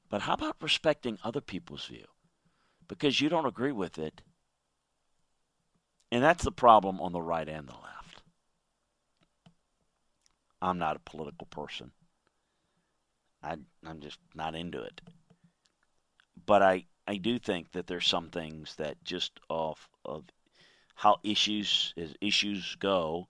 but 0.08 0.22
how 0.22 0.34
about 0.34 0.56
respecting 0.60 1.18
other 1.22 1.40
people's 1.40 1.86
view? 1.86 2.06
Because 2.88 3.20
you 3.20 3.28
don't 3.28 3.46
agree 3.46 3.72
with 3.72 3.98
it, 3.98 4.22
and 6.10 6.22
that's 6.22 6.42
the 6.42 6.52
problem 6.52 7.00
on 7.00 7.12
the 7.12 7.22
right 7.22 7.48
and 7.48 7.68
the 7.68 7.74
left. 7.74 8.22
I'm 10.60 10.78
not 10.78 10.96
a 10.96 11.00
political 11.00 11.46
person. 11.46 11.92
I 13.42 13.56
I'm 13.86 14.00
just 14.00 14.18
not 14.34 14.54
into 14.54 14.82
it. 14.82 15.00
But 16.44 16.62
I 16.62 16.86
I 17.06 17.16
do 17.16 17.38
think 17.38 17.72
that 17.72 17.86
there's 17.86 18.06
some 18.06 18.30
things 18.30 18.74
that 18.76 19.02
just 19.04 19.40
off 19.48 19.88
of 20.04 20.24
how 20.94 21.18
issues 21.22 21.94
as 21.96 22.14
issues 22.20 22.76
go. 22.78 23.28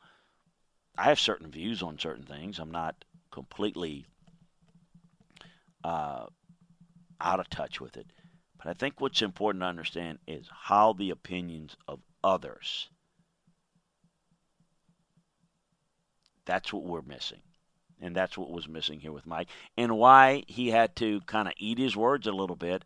I 1.01 1.05
have 1.05 1.19
certain 1.19 1.51
views 1.51 1.83
on 1.83 1.99
certain 1.99 2.25
things. 2.25 2.59
I'm 2.59 2.71
not 2.71 3.07
completely 3.31 4.05
uh, 5.83 6.27
out 7.19 7.41
of 7.41 7.49
touch 7.49 7.81
with 7.81 7.97
it. 7.97 8.07
But 8.59 8.67
I 8.67 8.75
think 8.75 9.01
what's 9.01 9.23
important 9.23 9.63
to 9.63 9.67
understand 9.67 10.19
is 10.27 10.47
how 10.53 10.93
the 10.93 11.09
opinions 11.09 11.75
of 11.89 12.01
others. 12.23 12.91
That's 16.45 16.71
what 16.71 16.85
we're 16.85 17.01
missing. 17.01 17.41
And 18.03 18.15
that's 18.15 18.37
what 18.37 18.51
was 18.51 18.69
missing 18.69 19.01
here 19.01 19.13
with 19.13 19.27
Mike. 19.27 19.49
And 19.79 19.97
why 19.97 20.45
he 20.49 20.69
had 20.69 20.97
to 20.97 21.23
kind 21.23 21.49
of 21.49 21.55
eat 21.57 21.79
his 21.79 21.97
words 21.97 22.27
a 22.27 22.33
little 22.33 22.57
bit 22.57 22.85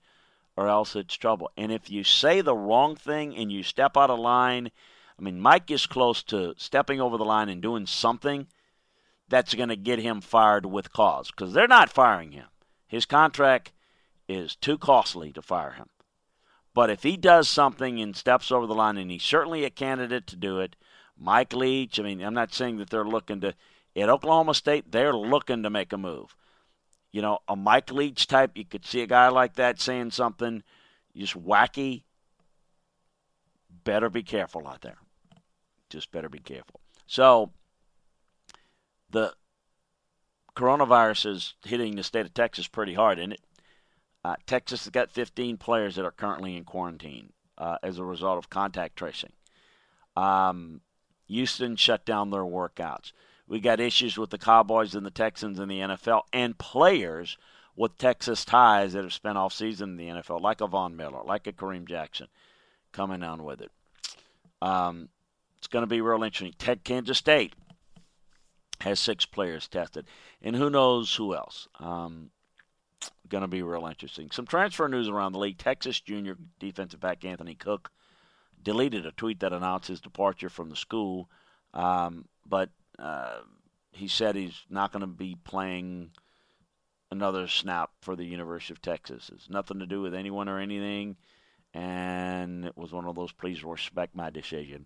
or 0.56 0.68
else 0.68 0.94
it's 0.94 1.16
trouble. 1.16 1.50
And 1.56 1.73
if 1.73 1.90
you 1.90 2.04
say 2.04 2.42
the 2.42 2.54
wrong 2.54 2.94
thing 2.94 3.35
and 3.35 3.50
you 3.50 3.64
step 3.64 3.97
out 3.97 4.11
of 4.11 4.21
line, 4.21 4.71
I 5.18 5.23
mean, 5.23 5.40
Mike 5.40 5.71
is 5.71 5.87
close 5.87 6.23
to 6.25 6.54
stepping 6.56 7.00
over 7.00 7.16
the 7.16 7.25
line 7.25 7.49
and 7.49 7.62
doing 7.62 7.87
something 7.87 8.47
that's 9.28 9.54
going 9.54 9.68
to 9.68 9.76
get 9.76 9.99
him 9.99 10.21
fired 10.21 10.66
with 10.66 10.92
cause 10.92 11.30
because 11.30 11.52
they're 11.52 11.68
not 11.68 11.90
firing 11.90 12.33
him. 12.33 12.47
His 12.87 13.06
contract 13.06 13.73
is 14.28 14.56
too 14.56 14.76
costly 14.76 15.33
to 15.33 15.42
fire 15.42 15.73
him. 15.73 15.88
But 16.75 16.90
if 16.90 17.04
he 17.04 17.16
does 17.16 17.49
something 17.49 18.00
and 18.00 18.16
steps 18.16 18.50
over 18.50 18.66
the 18.66 18.75
line, 18.75 18.97
and 18.97 19.11
he's 19.11 19.23
certainly 19.23 19.64
a 19.64 19.71
candidate 19.71 20.26
to 20.28 20.37
do 20.37 20.59
it, 20.59 20.75
Mike 21.16 21.52
Leach, 21.52 22.00
I 22.00 22.02
mean, 22.02 22.21
I'm 22.21 22.35
not 22.35 22.52
saying 22.52 22.78
that 22.78 22.90
they're 22.90 23.04
looking 23.04 23.40
to, 23.42 23.54
at 23.94 24.09
Oklahoma 24.09 24.54
State, 24.54 24.90
they're 24.90 25.14
looking 25.14 25.62
to 25.62 25.71
make 25.71 25.92
a 25.92 25.99
move 25.99 26.35
you 27.14 27.23
know, 27.23 27.38
a 27.47 27.54
Mike 27.54 27.92
Leach 27.92 28.26
type, 28.26 28.50
you 28.56 28.64
could 28.64 28.85
see 28.85 29.00
a 29.00 29.06
guy 29.06 29.28
like 29.28 29.54
that 29.54 29.80
saying 29.80 30.11
something 30.11 30.64
just 31.16 31.40
wacky. 31.40 32.02
Better 33.85 34.11
be 34.11 34.25
careful 34.25 34.66
out 34.66 34.80
there. 34.80 34.97
Just 35.91 36.12
better 36.12 36.29
be 36.29 36.38
careful. 36.38 36.81
So, 37.07 37.50
the 39.11 39.35
coronavirus 40.57 41.31
is 41.33 41.55
hitting 41.64 41.97
the 41.97 42.03
state 42.03 42.26
of 42.26 42.35
Texas 42.35 42.67
pretty 42.67 42.95
hard, 42.95 43.19
isn't 43.19 43.33
it? 43.33 43.41
Uh, 44.25 44.37
Texas 44.47 44.85
has 44.85 44.91
got 44.91 45.11
15 45.11 45.59
players 45.59 45.97
that 45.97 46.05
are 46.05 46.11
currently 46.11 46.57
in 46.57 46.64
quarantine 46.64 47.33
uh, 47.59 47.76
as 47.83 47.99
a 47.99 48.05
result 48.05 48.38
of 48.38 48.49
contact 48.49 48.97
tracing. 48.97 49.33
Um, 50.17 50.81
Houston 51.26 51.76
shut 51.76 52.07
down 52.07 52.31
their 52.31 52.43
workouts. 52.43 53.12
We 53.47 53.61
got 53.61 53.81
issues 53.81 54.17
with 54.17 54.31
the 54.31 54.38
Cowboys 54.38 54.95
and 54.95 55.05
the 55.05 55.11
Texans 55.11 55.59
in 55.59 55.69
the 55.69 55.81
NFL 55.81 56.23
and 56.33 56.57
players 56.57 57.37
with 57.76 57.99
Texas 57.99 58.45
ties 58.45 58.93
that 58.93 59.03
have 59.03 59.12
spent 59.12 59.37
off 59.37 59.53
season 59.53 59.91
in 59.91 59.97
the 59.97 60.23
NFL, 60.23 60.41
like 60.41 60.61
a 60.61 60.67
Von 60.67 60.97
Miller, 60.97 61.23
like 61.25 61.47
a 61.47 61.53
Kareem 61.53 61.87
Jackson, 61.87 62.29
coming 62.93 63.21
down 63.21 63.45
with 63.45 63.61
it. 63.61 63.71
Um, 64.62 65.09
it's 65.64 65.73
going 65.73 65.83
to 65.83 65.87
be 65.87 66.02
real 66.02 66.23
interesting. 66.23 66.52
Tech 66.59 66.85
Kansas 66.85 67.16
State 67.16 67.54
has 68.80 69.00
six 69.00 69.25
players 69.25 69.66
tested, 69.66 70.06
and 70.42 70.54
who 70.54 70.68
knows 70.68 71.14
who 71.14 71.35
else. 71.35 71.68
Um, 71.80 72.28
going 73.30 73.40
to 73.40 73.49
be 73.49 73.62
real 73.62 73.87
interesting. 73.87 74.30
Some 74.30 74.47
transfer 74.47 74.87
news 74.88 75.09
around 75.09 75.33
the 75.33 75.38
league. 75.38 75.56
Texas 75.56 75.99
junior 75.99 76.37
defensive 76.59 77.00
back 77.00 77.25
Anthony 77.25 77.54
Cook 77.54 77.90
deleted 78.62 79.06
a 79.06 79.12
tweet 79.12 79.40
that 79.40 79.54
announced 79.54 79.88
his 79.88 80.02
departure 80.02 80.50
from 80.50 80.68
the 80.68 80.76
school, 80.76 81.30
um, 81.73 82.26
but 82.44 82.68
uh, 82.99 83.38
he 83.92 84.06
said 84.06 84.37
he's 84.37 84.64
not 84.68 84.92
going 84.92 85.00
to 85.00 85.06
be 85.06 85.35
playing 85.44 86.11
another 87.11 87.49
snap 87.49 87.88
for 88.02 88.16
the 88.16 88.26
University 88.26 88.75
of 88.75 88.83
Texas. 88.83 89.30
It's 89.35 89.49
nothing 89.49 89.78
to 89.78 89.87
do 89.87 90.02
with 90.02 90.14
anyone 90.14 90.50
or 90.50 90.59
anything, 90.59 91.16
and 91.73 92.66
it 92.66 92.76
was 92.76 92.92
one 92.92 93.06
of 93.06 93.14
those 93.14 93.33
please 93.33 93.64
respect 93.64 94.14
my 94.14 94.28
decision. 94.28 94.85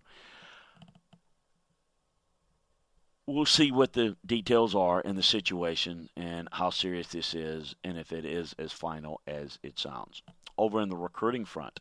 We'll 3.31 3.45
see 3.45 3.71
what 3.71 3.93
the 3.93 4.17
details 4.25 4.73
are 4.73 5.01
in 5.01 5.15
the 5.15 5.21
situation 5.21 6.09
and 6.17 6.49
how 6.51 6.71
serious 6.71 7.09
this 7.09 7.35
is, 7.35 7.75
and 7.83 7.95
if 7.95 8.11
it 8.11 8.25
is 8.25 8.55
as 8.57 8.71
final 8.71 9.21
as 9.27 9.59
it 9.61 9.77
sounds. 9.77 10.23
Over 10.57 10.81
in 10.81 10.89
the 10.89 10.97
recruiting 10.97 11.45
front, 11.45 11.79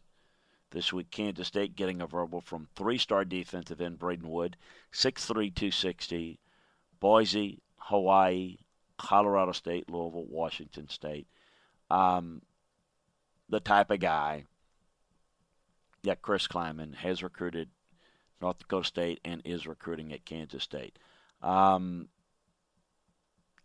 this 0.72 0.92
week, 0.92 1.10
Kansas 1.10 1.48
State 1.48 1.74
getting 1.74 2.02
a 2.02 2.06
verbal 2.06 2.42
from 2.42 2.68
three 2.76 2.98
star 2.98 3.24
defensive 3.24 3.80
end 3.80 3.98
Braden 3.98 4.28
Wood, 4.28 4.58
6'3, 4.92 5.26
260. 5.54 6.38
Boise, 7.00 7.62
Hawaii, 7.78 8.58
Colorado 8.98 9.52
State, 9.52 9.88
Louisville, 9.88 10.26
Washington 10.28 10.90
State. 10.90 11.26
Um, 11.90 12.42
the 13.48 13.60
type 13.60 13.90
of 13.90 14.00
guy 14.00 14.44
that 16.02 16.20
Chris 16.20 16.46
Klieman 16.46 16.96
has 16.96 17.22
recruited 17.22 17.70
North 18.42 18.58
Dakota 18.58 18.86
State 18.86 19.20
and 19.24 19.40
is 19.46 19.66
recruiting 19.66 20.12
at 20.12 20.26
Kansas 20.26 20.62
State. 20.62 20.98
Um, 21.42 22.08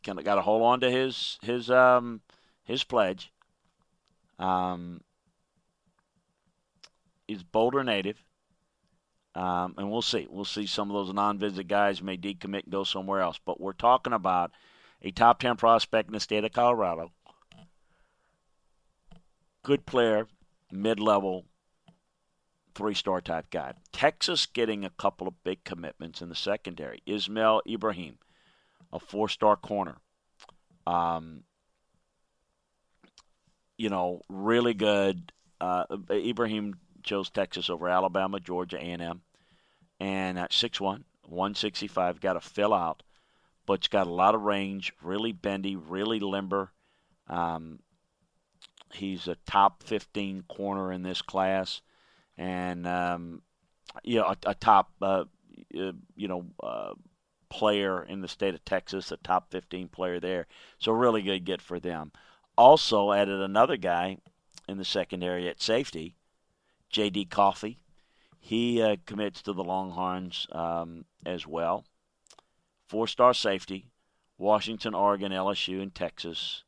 kind 0.03 0.20
of 0.20 0.25
got 0.25 0.36
to 0.36 0.42
hold 0.42 0.62
on 0.62 0.80
to 0.82 0.92
his 0.92 1.39
his 1.42 1.70
um, 1.70 2.22
his 2.63 2.84
pledge. 2.84 3.32
Um, 4.39 5.01
is 7.27 7.44
Boulder 7.44 7.84
native. 7.84 8.24
Um, 9.36 9.74
and 9.77 9.89
we'll 9.89 10.03
see. 10.03 10.27
We'll 10.30 10.46
see 10.46 10.68
some 10.68 10.92
of 10.92 10.94
those 10.94 11.13
non 11.13 11.39
visit 11.39 11.68
guys 11.68 12.01
may 12.01 12.18
decommit 12.18 12.63
and 12.63 12.72
go 12.72 12.84
somewhere 12.84 13.22
else. 13.22 13.39
But 13.44 13.60
we're 13.60 13.74
talking 13.74 14.13
about 14.13 14.51
a 15.01 15.12
top 15.12 15.39
10 15.39 15.58
prospect 15.58 16.08
in 16.08 16.13
the 16.13 16.20
state 16.20 16.44
of 16.44 16.51
Colorado. 16.51 17.12
Good 19.63 19.86
player, 19.86 20.27
mid 20.72 21.00
level, 21.00 21.46
three 22.74 22.94
star 22.94 23.22
type 23.22 23.50
guy. 23.50 23.74
Texas 23.92 24.46
getting 24.46 24.84
a 24.84 24.89
couple 24.89 25.27
of 25.27 25.44
big 25.44 25.63
commitments 25.63 26.22
in 26.22 26.30
the 26.30 26.36
secondary. 26.36 27.01
Ishmael 27.06 27.62
Ibraheem, 27.68 28.15
a 28.92 29.00
four 29.00 29.30
star 29.30 29.56
corner. 29.56 29.98
Um, 30.86 31.44
you 33.77 33.89
know, 33.89 34.22
really 34.30 34.74
good. 34.74 35.32
Uh, 35.60 35.86
Ibraheem 36.10 36.75
chose 37.03 37.30
Texas 37.30 37.70
over 37.70 37.88
Alabama, 37.88 38.39
Georgia, 38.39 38.77
A&M, 38.77 39.22
and 40.00 40.39
at 40.39 40.51
6'1", 40.51 41.03
165, 41.27 42.20
got 42.20 42.34
to 42.34 42.42
fill 42.42 42.74
out, 42.74 43.03
but 43.65 43.74
it's 43.74 43.88
got 43.88 44.08
a 44.08 44.12
lot 44.12 44.36
of 44.36 44.42
range, 44.42 44.94
really 45.01 45.32
bendy, 45.32 45.75
really 45.75 46.20
limber. 46.20 46.72
Um, 47.27 47.80
he's 48.94 49.27
a 49.27 49.36
top 49.46 49.84
15 49.84 50.44
corner 50.48 50.92
in 50.92 51.03
this 51.03 51.22
class, 51.22 51.82
and 52.37 52.87
um, 52.87 53.41
you 54.03 54.19
know, 54.19 54.25
a, 54.25 54.37
a 54.47 54.55
top, 54.55 54.91
uh, 55.01 55.25
uh, 55.77 55.91
you 56.15 56.27
know, 56.27 56.45
uh, 56.61 56.93
player 57.49 58.03
in 58.03 58.21
the 58.21 58.27
state 58.27 58.55
of 58.55 58.65
Texas, 58.65 59.11
a 59.11 59.17
top 59.17 59.51
15 59.51 59.89
player 59.89 60.19
there. 60.19 60.47
So 60.79 60.91
really 60.91 61.21
good 61.21 61.45
get 61.45 61.61
for 61.61 61.79
them. 61.79 62.11
Also 62.57 63.11
added 63.11 63.39
another 63.41 63.77
guy 63.77 64.17
in 64.67 64.77
the 64.77 64.85
secondary 64.85 65.47
at 65.47 65.61
safety, 65.61 66.15
J.D. 66.89 67.25
Coffey. 67.25 67.79
He 68.39 68.81
uh, 68.81 68.97
commits 69.05 69.41
to 69.43 69.53
the 69.53 69.63
Longhorns 69.63 70.47
um, 70.51 71.05
as 71.25 71.47
well. 71.47 71.85
Four-star 72.87 73.33
safety, 73.33 73.87
Washington, 74.37 74.93
Oregon, 74.93 75.31
LSU, 75.31 75.81
and 75.81 75.93
Texas, 75.93 76.63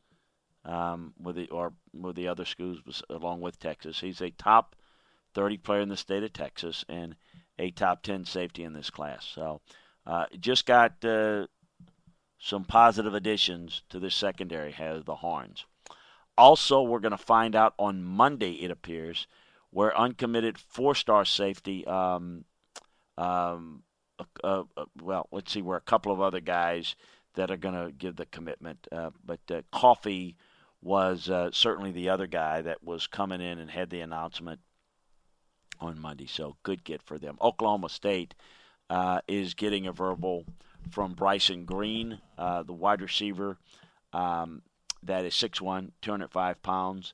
um, 0.63 1.13
with 1.21 1.35
the 1.35 1.47
or 1.49 1.73
with 1.93 2.15
the 2.15 2.27
other 2.27 2.45
schools 2.45 3.03
along 3.09 3.41
with 3.41 3.59
Texas. 3.59 3.99
He's 3.99 4.21
a 4.21 4.31
top 4.31 4.75
30 5.35 5.57
player 5.57 5.81
in 5.81 5.89
the 5.89 5.97
state 5.97 6.23
of 6.23 6.33
Texas 6.33 6.83
and 6.89 7.15
a 7.59 7.69
top 7.71 8.01
10 8.01 8.25
safety 8.25 8.63
in 8.63 8.73
this 8.73 8.89
class. 8.89 9.25
So, 9.25 9.61
uh, 10.07 10.25
just 10.39 10.65
got 10.65 11.03
uh, 11.05 11.47
some 12.39 12.63
positive 12.63 13.13
additions 13.13 13.83
to 13.89 13.99
the 13.99 14.09
secondary. 14.09 14.71
Has 14.71 15.03
the 15.03 15.15
Horns. 15.15 15.65
Also, 16.37 16.81
we're 16.81 16.99
going 16.99 17.11
to 17.11 17.17
find 17.17 17.55
out 17.55 17.73
on 17.79 18.03
Monday, 18.03 18.53
it 18.53 18.71
appears, 18.71 19.27
where 19.71 19.97
uncommitted 19.97 20.57
four 20.57 20.95
star 20.95 21.25
safety, 21.25 21.85
um, 21.87 22.45
um, 23.17 23.83
uh, 24.43 24.63
well, 25.01 25.27
let's 25.31 25.51
see, 25.51 25.61
where 25.61 25.77
a 25.77 25.81
couple 25.81 26.11
of 26.11 26.21
other 26.21 26.41
guys 26.41 26.95
that 27.35 27.51
are 27.51 27.57
going 27.57 27.75
to 27.75 27.91
give 27.91 28.15
the 28.15 28.25
commitment. 28.25 28.87
Uh, 28.91 29.11
but 29.25 29.39
uh, 29.49 29.61
Coffey 29.71 30.35
was 30.81 31.29
uh, 31.29 31.49
certainly 31.51 31.91
the 31.91 32.09
other 32.09 32.27
guy 32.27 32.61
that 32.61 32.83
was 32.83 33.07
coming 33.07 33.41
in 33.41 33.59
and 33.59 33.71
had 33.71 33.89
the 33.89 34.01
announcement 34.01 34.59
on 35.79 35.99
Monday. 35.99 36.27
So 36.27 36.55
good 36.63 36.83
get 36.83 37.01
for 37.01 37.17
them. 37.17 37.37
Oklahoma 37.41 37.89
State 37.89 38.35
uh, 38.89 39.21
is 39.27 39.53
getting 39.53 39.87
a 39.87 39.91
verbal 39.91 40.45
from 40.91 41.13
Bryson 41.13 41.65
Green, 41.65 42.19
the 42.37 42.65
wide 42.73 43.01
receiver. 43.01 43.57
Um, 44.13 44.61
that 45.03 45.25
is 45.25 45.33
6'1", 45.33 45.91
205 46.01 46.61
pounds. 46.61 47.13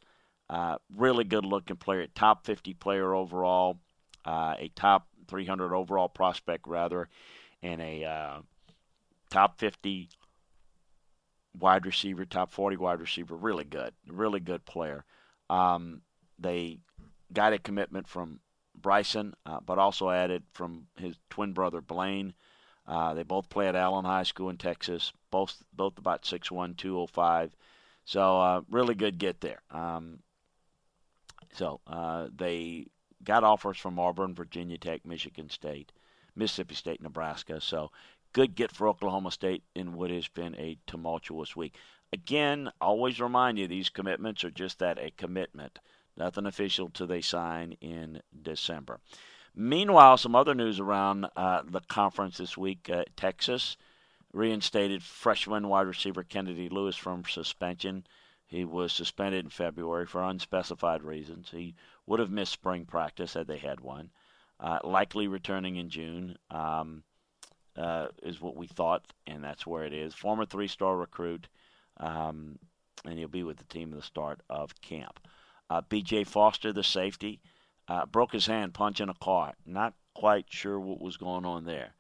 Uh, 0.50 0.78
really 0.96 1.24
good 1.24 1.46
looking 1.46 1.78
player, 1.78 2.08
top 2.14 2.46
50 2.46 2.74
player 2.74 3.16
overall, 3.16 3.80
uh, 4.26 4.56
a 4.60 4.70
top 4.76 5.08
300 5.28 5.74
overall 5.74 6.10
prospect, 6.10 6.68
rather, 6.68 7.08
and 7.64 7.82
a 7.82 8.04
uh, 8.04 8.40
top 9.30 9.58
50 9.58 10.10
wide 11.58 11.86
receiver, 11.86 12.26
top 12.26 12.52
40 12.52 12.76
wide 12.78 13.00
receiver. 13.00 13.36
Really 13.36 13.64
good, 13.64 13.94
really 14.08 14.42
good 14.42 14.66
player. 14.66 15.06
Um, 15.50 16.02
they 16.38 16.80
got 17.32 17.54
a 17.54 17.58
commitment 17.58 18.08
from 18.08 18.42
Bryson, 18.76 19.34
uh, 19.46 19.60
but 19.60 19.80
also 19.80 20.10
added 20.10 20.44
from 20.54 20.88
his 20.98 21.16
twin 21.30 21.54
brother 21.54 21.82
Blaine. 21.82 22.34
Uh, 22.88 23.14
they 23.14 23.24
both 23.24 23.50
play 23.50 23.68
at 23.68 23.76
Allen 23.76 24.06
High 24.06 24.24
School 24.24 24.50
in 24.50 24.58
Texas. 24.58 25.14
Both 25.30 25.64
both 25.74 25.98
about 25.98 26.24
6'1", 26.24 26.76
205. 26.78 27.56
So 28.06 28.40
uh, 28.40 28.62
really 28.70 28.96
good 28.96 29.18
get 29.18 29.42
there. 29.42 29.62
Um, 29.70 30.20
so 31.54 31.80
uh, 31.88 32.28
they 32.36 32.88
got 33.24 33.44
offers 33.44 33.78
from 33.78 34.00
Auburn, 34.00 34.34
Virginia 34.34 34.78
Tech, 34.78 35.06
Michigan 35.06 35.50
State, 35.50 35.92
Mississippi 36.36 36.76
State, 36.76 37.02
Nebraska. 37.02 37.62
So 37.62 37.92
good 38.34 38.56
get 38.56 38.72
for 38.72 38.88
Oklahoma 38.88 39.32
State 39.32 39.64
in 39.76 39.94
what 39.94 40.10
has 40.10 40.28
been 40.28 40.56
a 40.56 40.78
tumultuous 40.88 41.56
week. 41.56 41.76
Again, 42.14 42.72
always 42.82 43.22
remind 43.22 43.58
you 43.58 43.68
these 43.68 43.90
commitments 43.90 44.44
are 44.44 44.52
just 44.52 44.80
that 44.80 44.98
a 45.00 45.12
commitment, 45.12 45.80
nothing 46.18 46.46
official 46.46 46.90
till 46.90 47.08
they 47.08 47.22
sign 47.22 47.74
in 47.82 48.22
December. 48.42 49.00
Meanwhile, 49.56 50.18
some 50.18 50.36
other 50.36 50.56
news 50.56 50.80
around 50.80 51.28
uh, 51.36 51.64
the 51.66 51.82
conference 51.82 52.38
this 52.38 52.58
week. 52.58 52.90
Uh, 52.90 53.04
Texas 53.18 53.76
reinstated 54.34 55.04
freshman 55.04 55.68
wide 55.68 55.88
receiver 55.88 56.24
Kennedy 56.24 56.70
Lewis 56.70 56.96
from 56.96 57.26
suspension. 57.26 58.06
He 58.46 58.66
was 58.66 58.94
suspended 58.94 59.46
in 59.46 59.50
February 59.50 60.06
for 60.06 60.24
unspecified 60.24 61.04
reasons. 61.04 61.50
He 61.52 61.76
would 62.06 62.20
have 62.20 62.32
missed 62.32 62.54
spring 62.54 62.86
practice 62.86 63.34
had 63.34 63.48
they 63.48 63.58
had 63.58 63.80
one. 63.80 64.12
Uh, 64.60 64.80
likely 64.84 65.28
returning 65.28 65.78
in 65.78 65.90
June 65.90 66.38
um, 66.50 67.04
uh, 67.76 68.08
is 68.24 68.40
what 68.40 68.56
we 68.56 68.68
thought, 68.68 69.06
and 69.26 69.44
that's 69.44 69.66
where 69.66 69.86
it 69.86 69.94
is. 69.94 70.14
Former 70.14 70.46
three 70.46 70.68
star 70.68 70.98
recruit, 70.98 71.48
um, 71.98 72.60
and 73.06 73.18
he'll 73.18 73.28
be 73.28 73.44
with 73.44 73.58
the 73.58 73.64
team 73.66 73.92
at 73.92 74.00
the 74.00 74.06
start 74.06 74.42
of 74.50 74.80
camp. 74.82 75.20
Uh, 75.72 75.82
BJ 75.82 76.28
Foster, 76.28 76.74
the 76.74 76.84
safety, 76.84 77.40
uh, 77.88 78.06
broke 78.06 78.34
his 78.34 78.48
hand 78.48 78.74
punching 78.74 79.10
a 79.10 79.14
cart. 79.14 79.56
Not 79.66 79.94
quite 80.14 80.46
sure 80.50 80.80
what 80.80 81.00
was 81.00 81.16
going 81.18 81.46
on 81.46 81.64
there 81.64 81.94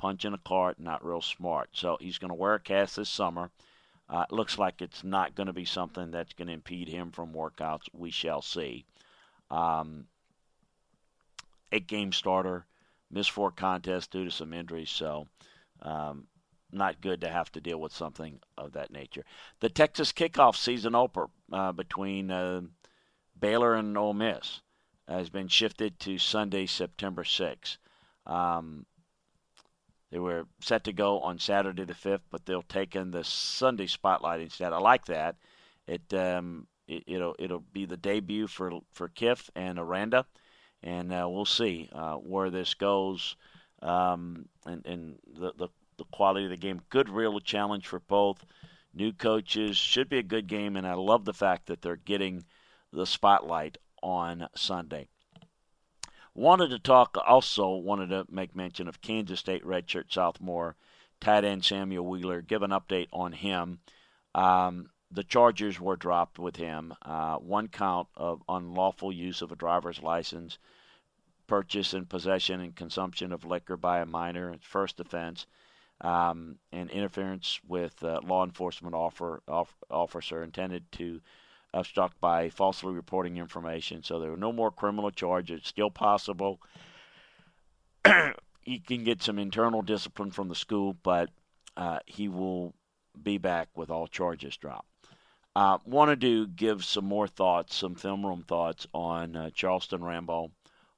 punching 0.00 0.32
a 0.32 0.38
cart, 0.38 0.80
not 0.80 1.04
real 1.04 1.20
smart. 1.20 1.68
So 1.74 1.98
he's 2.00 2.16
going 2.16 2.30
to 2.30 2.34
wear 2.34 2.54
a 2.54 2.60
cast 2.60 2.96
this 2.96 3.10
summer. 3.10 3.50
Uh, 4.08 4.24
looks 4.30 4.58
like 4.58 4.80
it's 4.80 5.04
not 5.04 5.34
going 5.34 5.46
to 5.46 5.52
be 5.52 5.66
something 5.66 6.10
that's 6.10 6.32
going 6.32 6.48
to 6.48 6.54
impede 6.54 6.88
him 6.88 7.10
from 7.10 7.34
workouts. 7.34 7.82
We 7.92 8.10
shall 8.10 8.40
see. 8.40 8.86
Um, 9.50 10.06
eight 11.70 11.86
game 11.86 12.12
starter, 12.12 12.64
missed 13.10 13.30
four 13.30 13.50
contests 13.50 14.06
due 14.06 14.24
to 14.24 14.30
some 14.30 14.54
injuries, 14.54 14.88
so 14.88 15.26
um, 15.82 16.26
not 16.72 17.02
good 17.02 17.20
to 17.20 17.28
have 17.28 17.52
to 17.52 17.60
deal 17.60 17.78
with 17.78 17.92
something 17.92 18.40
of 18.56 18.72
that 18.72 18.90
nature. 18.90 19.26
The 19.60 19.68
Texas 19.68 20.12
kickoff 20.12 20.56
season 20.56 20.94
opener 20.94 21.26
uh, 21.52 21.72
between 21.72 22.30
uh, 22.30 22.62
Baylor 23.40 23.74
and 23.74 23.96
Ole 23.96 24.14
Miss 24.14 24.60
has 25.08 25.28
been 25.30 25.48
shifted 25.48 25.98
to 26.00 26.18
Sunday, 26.18 26.66
September 26.66 27.24
6th. 27.24 27.78
Um, 28.26 28.86
they 30.10 30.18
were 30.18 30.44
set 30.60 30.84
to 30.84 30.92
go 30.92 31.20
on 31.20 31.38
Saturday 31.38 31.84
the 31.84 31.94
5th, 31.94 32.22
but 32.30 32.44
they'll 32.44 32.62
take 32.62 32.96
in 32.96 33.10
the 33.10 33.24
Sunday 33.24 33.86
spotlight 33.86 34.40
instead. 34.40 34.72
I 34.72 34.78
like 34.78 35.06
that. 35.06 35.36
It, 35.86 36.12
um, 36.14 36.66
it 36.86 37.04
will 37.06 37.36
it'll 37.38 37.64
be 37.72 37.86
the 37.86 37.96
debut 37.96 38.46
for 38.46 38.80
for 38.92 39.08
Kiff 39.08 39.48
and 39.54 39.78
Aranda, 39.78 40.26
and 40.82 41.12
uh, 41.12 41.28
we'll 41.28 41.44
see 41.44 41.88
uh, 41.92 42.14
where 42.14 42.50
this 42.50 42.74
goes 42.74 43.36
um, 43.82 44.46
and, 44.66 44.84
and 44.86 45.18
the, 45.38 45.52
the 45.56 45.68
the 45.98 46.04
quality 46.06 46.44
of 46.44 46.50
the 46.50 46.56
game. 46.56 46.80
Good 46.90 47.08
real 47.08 47.38
challenge 47.40 47.86
for 47.86 48.00
both 48.00 48.44
new 48.94 49.12
coaches. 49.12 49.76
Should 49.76 50.08
be 50.08 50.18
a 50.18 50.22
good 50.22 50.46
game, 50.48 50.76
and 50.76 50.86
I 50.86 50.94
love 50.94 51.24
the 51.24 51.34
fact 51.34 51.66
that 51.66 51.82
they're 51.82 51.96
getting 51.96 52.44
the 52.92 53.06
spotlight 53.06 53.78
on 54.02 54.48
Sunday. 54.54 55.08
Wanted 56.34 56.70
to 56.70 56.78
talk 56.78 57.16
also, 57.26 57.70
wanted 57.70 58.10
to 58.10 58.26
make 58.30 58.54
mention 58.54 58.88
of 58.88 59.00
Kansas 59.00 59.40
State 59.40 59.64
redshirt 59.64 60.12
sophomore 60.12 60.76
tight 61.20 61.44
end 61.44 61.64
Samuel 61.64 62.06
Wheeler, 62.06 62.40
give 62.40 62.62
an 62.62 62.70
update 62.70 63.08
on 63.12 63.32
him. 63.32 63.80
Um, 64.34 64.90
the 65.10 65.24
charges 65.24 65.80
were 65.80 65.96
dropped 65.96 66.38
with 66.38 66.56
him. 66.56 66.94
Uh, 67.02 67.36
one 67.36 67.68
count 67.68 68.08
of 68.16 68.42
unlawful 68.48 69.12
use 69.12 69.42
of 69.42 69.52
a 69.52 69.56
driver's 69.56 70.02
license, 70.02 70.58
purchase 71.46 71.92
and 71.92 72.08
possession 72.08 72.60
and 72.60 72.76
consumption 72.76 73.32
of 73.32 73.44
liquor 73.44 73.76
by 73.76 74.00
a 74.00 74.06
minor, 74.06 74.54
first 74.60 75.00
offense, 75.00 75.46
um, 76.00 76.56
and 76.72 76.90
interference 76.90 77.60
with 77.66 78.02
uh, 78.02 78.20
law 78.24 78.44
enforcement 78.44 78.94
offer, 78.94 79.42
off, 79.48 79.74
officer 79.90 80.42
intended 80.42 80.90
to 80.92 81.20
obstruct 81.72 82.20
by 82.20 82.50
falsely 82.50 82.92
reporting 82.92 83.36
information. 83.36 84.02
So 84.02 84.18
there 84.18 84.32
are 84.32 84.36
no 84.36 84.52
more 84.52 84.70
criminal 84.70 85.10
charges. 85.10 85.62
Still 85.64 85.90
possible. 85.90 86.60
he 88.62 88.78
can 88.78 89.04
get 89.04 89.22
some 89.22 89.38
internal 89.38 89.82
discipline 89.82 90.30
from 90.30 90.48
the 90.48 90.54
school, 90.54 90.96
but 91.02 91.30
uh, 91.76 91.98
he 92.06 92.28
will 92.28 92.74
be 93.20 93.38
back 93.38 93.68
with 93.76 93.90
all 93.90 94.06
charges 94.06 94.56
dropped. 94.56 94.86
Uh, 95.56 95.78
wanted 95.84 96.20
to 96.20 96.46
give 96.46 96.84
some 96.84 97.04
more 97.04 97.26
thoughts, 97.26 97.74
some 97.74 97.94
film 97.94 98.24
room 98.24 98.44
thoughts 98.46 98.86
on 98.94 99.34
uh, 99.34 99.50
Charleston 99.50 100.02
Rambo, 100.02 100.52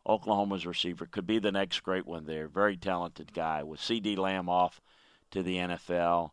Oklahoma's 0.07 0.67
receiver. 0.67 1.07
Could 1.07 1.27
be 1.27 1.39
the 1.39 1.53
next 1.53 1.81
great 1.81 2.07
one 2.07 2.27
there. 2.27 2.49
Very 2.49 2.77
talented 2.77 3.33
guy. 3.33 3.63
With 3.63 3.81
CeeDee 3.81 4.19
Lamb 4.19 4.49
off 4.49 4.81
to 5.31 5.43
the 5.43 5.57
NFL, 5.57 6.31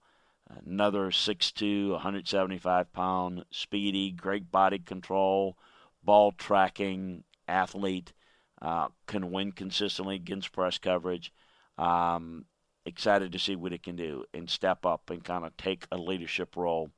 Another 0.65 1.12
6'2", 1.12 1.91
175 1.91 2.91
pound, 2.91 3.45
speedy, 3.51 4.12
great 4.12 4.51
body 4.51 4.79
control, 4.79 5.57
ball 6.03 6.31
tracking 6.31 7.23
athlete. 7.47 8.13
uh, 8.62 8.89
can 9.07 9.31
win 9.31 9.51
consistently 9.51 10.15
against 10.15 10.51
press 10.51 10.77
coverage. 10.77 11.31
Um, 11.77 12.45
excited 12.85 13.31
to 13.31 13.39
see 13.39 13.55
what 13.55 13.73
it 13.73 13.83
can 13.83 13.95
do 13.95 14.25
and 14.33 14.49
step 14.49 14.85
up 14.85 15.09
and 15.09 15.23
kind 15.23 15.45
of 15.45 15.55
take 15.55 15.85
a 15.91 15.97
leadership 15.97 16.55
role 16.57 16.89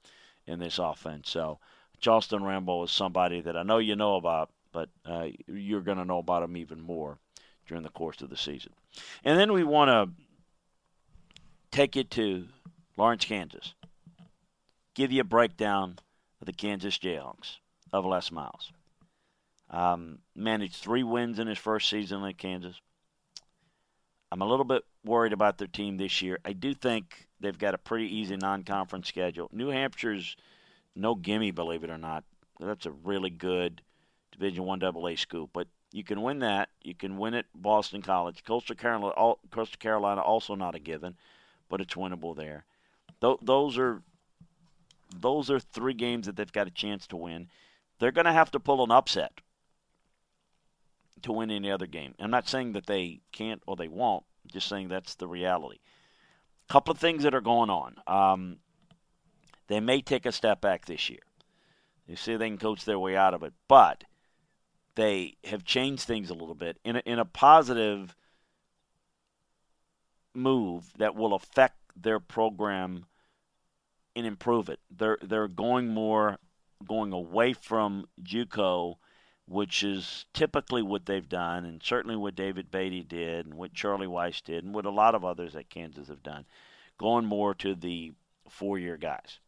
in 0.47 0.59
this 0.59 0.79
offense. 0.79 1.29
So, 1.29 1.59
Charleston 1.99 2.43
Rambo 2.43 2.83
is 2.83 2.91
somebody 2.91 3.41
that 3.41 3.55
I 3.55 3.61
know 3.61 3.77
you 3.77 3.95
know 3.95 4.15
about, 4.15 4.49
but 4.71 4.89
uh, 5.05 5.27
you're 5.47 5.81
going 5.81 5.99
to 5.99 6.05
know 6.05 6.17
about 6.17 6.41
him 6.41 6.57
even 6.57 6.81
more 6.81 7.19
during 7.67 7.83
the 7.83 7.89
course 7.89 8.21
of 8.21 8.29
the 8.31 8.37
season. 8.37 8.73
And 9.23 9.39
then 9.39 9.53
we 9.53 9.63
want 9.63 9.89
to 9.89 10.09
take 11.69 11.95
you 11.95 12.03
to 12.05 12.47
Lawrence, 13.01 13.25
Kansas. 13.25 13.73
Give 14.93 15.11
you 15.11 15.21
a 15.21 15.23
breakdown 15.23 15.97
of 16.39 16.45
the 16.45 16.53
Kansas 16.53 16.99
Jayhawks 16.99 17.57
of 17.91 18.05
Les 18.05 18.31
Miles. 18.31 18.71
Um, 19.71 20.19
managed 20.35 20.75
three 20.75 21.01
wins 21.01 21.39
in 21.39 21.47
his 21.47 21.57
first 21.57 21.89
season 21.89 22.23
in 22.23 22.33
Kansas. 22.35 22.79
I'm 24.31 24.43
a 24.43 24.45
little 24.45 24.65
bit 24.65 24.83
worried 25.03 25.33
about 25.33 25.57
their 25.57 25.65
team 25.67 25.97
this 25.97 26.21
year. 26.21 26.37
I 26.45 26.53
do 26.53 26.75
think 26.75 27.25
they've 27.39 27.57
got 27.57 27.73
a 27.73 27.79
pretty 27.79 28.05
easy 28.05 28.37
non-conference 28.37 29.07
schedule. 29.07 29.49
New 29.51 29.69
Hampshire's 29.69 30.35
no 30.95 31.15
gimme, 31.15 31.49
believe 31.49 31.83
it 31.83 31.89
or 31.89 31.97
not. 31.97 32.23
That's 32.59 32.85
a 32.85 32.91
really 32.91 33.31
good 33.31 33.81
Division 34.31 34.63
One 34.65 34.83
AA 34.83 35.15
school, 35.15 35.49
but 35.51 35.67
you 35.91 36.03
can 36.03 36.21
win 36.21 36.37
that. 36.39 36.69
You 36.83 36.93
can 36.93 37.17
win 37.17 37.33
at 37.33 37.45
Boston 37.55 38.03
College. 38.03 38.43
Coastal 38.43 38.75
Carolina, 38.75 39.15
Coastal 39.49 39.79
Carolina 39.79 40.21
also 40.21 40.53
not 40.53 40.75
a 40.75 40.79
given, 40.79 41.15
but 41.67 41.81
it's 41.81 41.95
winnable 41.95 42.35
there. 42.35 42.63
Th- 43.21 43.37
those 43.41 43.77
are 43.77 44.01
those 45.15 45.49
are 45.49 45.59
three 45.59 45.93
games 45.93 46.25
that 46.25 46.35
they've 46.35 46.51
got 46.51 46.67
a 46.67 46.71
chance 46.71 47.07
to 47.07 47.17
win. 47.17 47.49
They're 47.99 48.11
going 48.11 48.25
to 48.25 48.33
have 48.33 48.51
to 48.51 48.59
pull 48.59 48.83
an 48.83 48.91
upset 48.91 49.41
to 51.21 51.31
win 51.31 51.51
any 51.51 51.69
other 51.69 51.85
game. 51.85 52.15
I'm 52.19 52.31
not 52.31 52.47
saying 52.47 52.73
that 52.73 52.87
they 52.87 53.19
can't 53.31 53.61
or 53.67 53.75
they 53.75 53.87
won't. 53.87 54.23
I'm 54.43 54.51
just 54.51 54.67
saying 54.67 54.87
that's 54.87 55.15
the 55.15 55.27
reality. 55.27 55.79
A 56.69 56.73
couple 56.73 56.91
of 56.91 56.97
things 56.97 57.23
that 57.23 57.35
are 57.35 57.41
going 57.41 57.69
on. 57.69 57.95
Um, 58.07 58.57
they 59.67 59.79
may 59.79 60.01
take 60.01 60.25
a 60.25 60.31
step 60.31 60.61
back 60.61 60.85
this 60.85 61.09
year. 61.09 61.19
They 62.07 62.15
see 62.15 62.35
they 62.35 62.49
can 62.49 62.57
coach 62.57 62.85
their 62.85 62.99
way 62.99 63.15
out 63.15 63.33
of 63.33 63.43
it, 63.43 63.53
but 63.67 64.03
they 64.95 65.35
have 65.43 65.63
changed 65.63 66.03
things 66.03 66.29
a 66.29 66.33
little 66.33 66.55
bit 66.55 66.77
in 66.83 66.95
a, 66.97 66.99
in 67.05 67.19
a 67.19 67.25
positive 67.25 68.15
move 70.33 70.91
that 70.97 71.15
will 71.15 71.33
affect 71.33 71.75
their 71.95 72.19
program 72.19 73.05
and 74.15 74.25
improve 74.25 74.69
it. 74.69 74.79
They're 74.95 75.17
they're 75.21 75.47
going 75.47 75.89
more 75.89 76.37
going 76.87 77.13
away 77.13 77.53
from 77.53 78.07
JUCO 78.23 78.95
which 79.51 79.83
is 79.83 80.25
typically 80.33 80.81
what 80.81 81.05
they've 81.05 81.27
done, 81.27 81.65
and 81.65 81.83
certainly 81.83 82.15
what 82.15 82.35
David 82.35 82.71
Beaty 82.71 83.03
did, 83.03 83.45
and 83.45 83.55
what 83.55 83.73
Charlie 83.73 84.07
Weis 84.07 84.41
did, 84.41 84.63
and 84.63 84.73
what 84.73 84.85
a 84.85 84.89
lot 84.89 85.13
of 85.13 85.25
others 85.25 85.57
at 85.57 85.69
Kansas 85.69 86.07
have 86.07 86.23
done, 86.23 86.45
going 86.97 87.25
more 87.25 87.53
to 87.55 87.75
the 87.75 88.13
four 88.49 88.79
year 88.79 88.95
guys. 88.95 89.39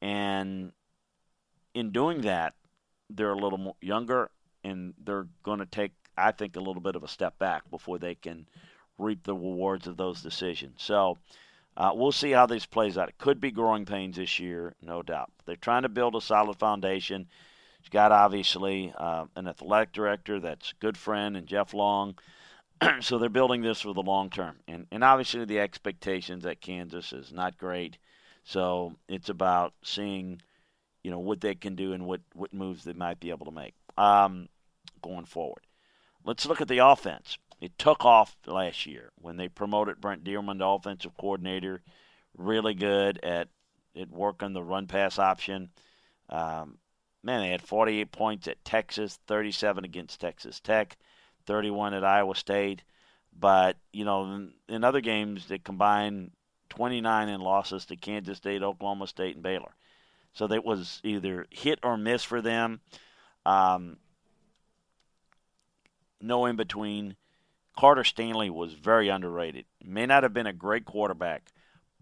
And 0.00 0.72
in 1.74 1.90
doing 1.90 2.22
that, 2.22 2.54
they're 3.10 3.32
a 3.32 3.38
little 3.38 3.58
more 3.58 3.76
younger, 3.82 4.30
and 4.64 4.94
they're 5.04 5.26
going 5.42 5.58
to 5.58 5.66
take, 5.66 5.92
I 6.16 6.32
think, 6.32 6.56
a 6.56 6.60
little 6.60 6.80
bit 6.80 6.96
of 6.96 7.04
a 7.04 7.08
step 7.08 7.38
back 7.38 7.68
before 7.70 7.98
they 7.98 8.14
can 8.14 8.48
reap 8.96 9.24
the 9.24 9.34
rewards 9.34 9.86
of 9.86 9.98
those 9.98 10.22
decisions. 10.22 10.82
So, 10.82 11.18
uh, 11.78 11.92
we'll 11.94 12.10
see 12.10 12.32
how 12.32 12.44
this 12.44 12.66
plays 12.66 12.98
out. 12.98 13.08
It 13.08 13.18
could 13.18 13.40
be 13.40 13.52
growing 13.52 13.86
pains 13.86 14.16
this 14.16 14.40
year, 14.40 14.74
no 14.82 15.00
doubt. 15.00 15.30
They're 15.46 15.54
trying 15.54 15.82
to 15.82 15.88
build 15.88 16.16
a 16.16 16.20
solid 16.20 16.58
foundation. 16.58 17.28
He's 17.80 17.88
got 17.88 18.10
obviously 18.10 18.92
uh, 18.98 19.26
an 19.36 19.46
athletic 19.46 19.92
director 19.92 20.40
that's 20.40 20.72
a 20.72 20.84
good 20.84 20.98
friend 20.98 21.36
and 21.36 21.46
Jeff 21.46 21.72
Long. 21.72 22.18
so 23.00 23.18
they're 23.18 23.28
building 23.28 23.62
this 23.62 23.80
for 23.80 23.94
the 23.94 24.02
long 24.02 24.28
term. 24.28 24.56
And, 24.66 24.88
and 24.90 25.04
obviously 25.04 25.44
the 25.44 25.60
expectations 25.60 26.44
at 26.44 26.60
Kansas 26.60 27.12
is 27.12 27.32
not 27.32 27.56
great. 27.56 27.96
So 28.42 28.96
it's 29.08 29.28
about 29.28 29.72
seeing, 29.84 30.42
you 31.04 31.12
know, 31.12 31.20
what 31.20 31.40
they 31.40 31.54
can 31.54 31.76
do 31.76 31.92
and 31.92 32.06
what, 32.06 32.22
what 32.34 32.52
moves 32.52 32.82
they 32.82 32.92
might 32.92 33.20
be 33.20 33.30
able 33.30 33.46
to 33.46 33.52
make 33.52 33.74
um, 33.96 34.48
going 35.00 35.26
forward. 35.26 35.62
Let's 36.24 36.44
look 36.44 36.60
at 36.60 36.66
the 36.66 36.78
offense. 36.78 37.38
It 37.60 37.76
took 37.78 38.04
off 38.04 38.36
last 38.46 38.86
year 38.86 39.10
when 39.16 39.36
they 39.36 39.48
promoted 39.48 40.00
Brent 40.00 40.24
Dearmon 40.24 40.58
to 40.58 40.66
offensive 40.66 41.16
coordinator. 41.18 41.82
Really 42.36 42.74
good 42.74 43.18
at, 43.24 43.48
at 43.96 44.10
working 44.10 44.52
the 44.52 44.62
run 44.62 44.86
pass 44.86 45.18
option. 45.18 45.70
Um, 46.28 46.78
man, 47.22 47.40
they 47.40 47.50
had 47.50 47.62
48 47.62 48.12
points 48.12 48.48
at 48.48 48.64
Texas, 48.64 49.18
37 49.26 49.84
against 49.84 50.20
Texas 50.20 50.60
Tech, 50.60 50.96
31 51.46 51.94
at 51.94 52.04
Iowa 52.04 52.36
State. 52.36 52.82
But, 53.36 53.76
you 53.92 54.04
know, 54.04 54.24
in, 54.24 54.52
in 54.68 54.84
other 54.84 55.00
games, 55.00 55.46
they 55.46 55.58
combined 55.58 56.32
29 56.70 57.28
in 57.28 57.40
losses 57.40 57.86
to 57.86 57.96
Kansas 57.96 58.38
State, 58.38 58.62
Oklahoma 58.62 59.06
State, 59.06 59.34
and 59.34 59.42
Baylor. 59.42 59.74
So 60.32 60.46
that 60.46 60.64
was 60.64 61.00
either 61.02 61.46
hit 61.50 61.80
or 61.82 61.96
miss 61.96 62.22
for 62.22 62.40
them. 62.40 62.80
Um, 63.44 63.96
no 66.20 66.46
in 66.46 66.56
between. 66.56 67.16
Carter 67.78 68.02
Stanley 68.02 68.50
was 68.50 68.72
very 68.74 69.08
underrated. 69.08 69.64
May 69.84 70.04
not 70.04 70.24
have 70.24 70.34
been 70.34 70.48
a 70.48 70.52
great 70.52 70.84
quarterback, 70.84 71.52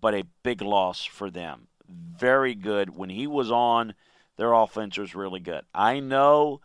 but 0.01 0.15
a 0.15 0.25
big 0.43 0.63
loss 0.63 1.05
for 1.05 1.29
them. 1.31 1.69
Very 1.87 2.55
good. 2.55 2.97
When 2.97 3.11
he 3.11 3.27
was 3.27 3.51
on, 3.51 3.93
their 4.39 4.55
offense 4.55 4.97
was 4.97 5.15
really 5.15 5.39
good. 5.39 5.67
I 5.75 6.01
know 6.01 6.63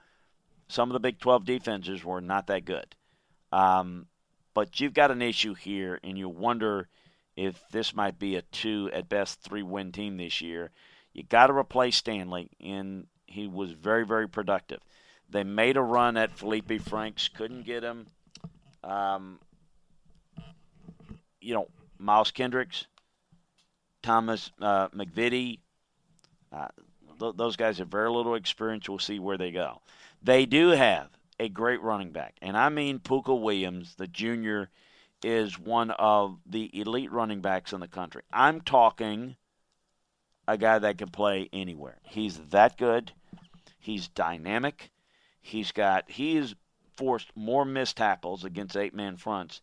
some 0.69 0.87
of 0.87 0.93
the 0.93 1.01
Big 1.01 1.19
12 1.19 1.43
defenses 1.43 2.05
were 2.05 2.21
not 2.21 2.47
that 2.47 2.63
good. 2.63 2.95
Um, 3.51 4.05
but 4.53 4.79
you've 4.79 4.93
got 4.93 5.11
an 5.11 5.21
issue 5.21 5.55
here, 5.55 5.99
and 6.05 6.17
you 6.17 6.29
wonder 6.29 6.87
if 7.35 7.61
this 7.69 7.93
might 7.93 8.17
be 8.17 8.37
a 8.37 8.43
two, 8.43 8.89
at 8.93 9.09
best, 9.09 9.41
three 9.41 9.61
win 9.61 9.91
team 9.91 10.15
this 10.15 10.39
year. 10.39 10.71
You 11.11 11.23
got 11.23 11.47
to 11.47 11.53
replace 11.53 11.97
Stanley, 11.97 12.49
and 12.61 13.07
he 13.25 13.45
was 13.45 13.73
very, 13.73 14.05
very 14.05 14.29
productive. 14.29 14.79
They 15.29 15.43
made 15.43 15.75
a 15.75 15.81
run 15.81 16.15
at 16.15 16.37
Feleipe 16.37 16.81
Franks, 16.81 17.27
couldn't 17.27 17.65
get 17.65 17.83
him. 17.83 18.07
Um, 18.83 19.39
you 21.39 21.53
know, 21.53 21.67
Miles 21.97 22.31
Kendricks, 22.31 22.87
Thomas 24.01 24.51
uh, 24.61 24.89
MacVittie, 24.89 25.59
uh, 26.51 26.67
those 27.35 27.55
guys 27.55 27.77
have 27.77 27.87
very 27.87 28.09
little 28.09 28.35
experience. 28.35 28.89
We'll 28.89 28.99
see 28.99 29.19
where 29.19 29.37
they 29.37 29.51
go. 29.51 29.81
They 30.23 30.45
do 30.45 30.69
have 30.69 31.09
a 31.39 31.49
great 31.49 31.81
running 31.81 32.11
back, 32.11 32.35
and 32.41 32.57
I 32.57 32.69
mean 32.69 32.99
Pooka 32.99 33.39
Williams, 33.39 33.95
the 33.95 34.07
junior, 34.07 34.69
is 35.23 35.59
one 35.59 35.91
of 35.91 36.37
the 36.45 36.69
elite 36.79 37.11
running 37.11 37.41
backs 37.41 37.73
in 37.73 37.79
the 37.79 37.87
country. 37.87 38.23
I'm 38.31 38.61
talking 38.61 39.35
a 40.47 40.57
guy 40.57 40.79
that 40.79 40.97
can 40.97 41.09
play 41.09 41.49
anywhere. 41.53 41.99
He's 42.03 42.37
that 42.49 42.77
good. 42.77 43.11
He's 43.79 44.07
dynamic. 44.07 44.91
He's 45.41 45.71
got 45.71 46.09
he's 46.09 46.55
forced 47.01 47.35
more 47.35 47.65
missed 47.65 47.97
tackles 47.97 48.45
against 48.45 48.77
eight 48.77 48.93
man 48.93 49.17
fronts 49.17 49.59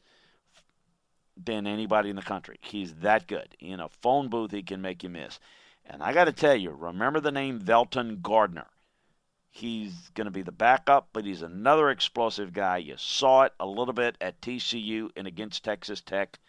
than 1.37 1.69
anybody 1.69 2.11
in 2.11 2.17
the 2.17 2.23
country. 2.23 2.59
He's 2.61 2.95
that 2.97 3.29
good. 3.29 3.57
In 3.61 3.79
a 3.79 3.89
phone 3.89 4.29
booth, 4.29 4.51
he 4.51 4.65
can 4.65 4.83
make 4.83 5.05
you 5.05 5.09
miss. 5.09 5.39
And 5.87 6.03
I 6.03 6.13
got 6.13 6.25
to 6.25 6.33
tell 6.33 6.57
you, 6.57 6.71
remember 6.71 7.21
the 7.21 7.31
name 7.31 7.61
Velton 7.61 8.21
Gardner. 8.23 8.67
He's 9.51 10.11
going 10.15 10.25
to 10.25 10.33
be 10.33 10.43
the 10.43 10.51
backup, 10.51 11.11
but 11.13 11.25
he's 11.25 11.43
another 11.43 11.91
explosive 11.91 12.53
guy. 12.53 12.79
You 12.79 12.97
saw 12.97 13.45
it 13.45 13.53
a 13.61 13.67
little 13.67 13.95
bit 13.95 14.17
at 14.21 14.41
TCU 14.41 15.11
and 15.17 15.29
against 15.29 15.65
Texas 15.65 16.01
Tech. 16.01 16.41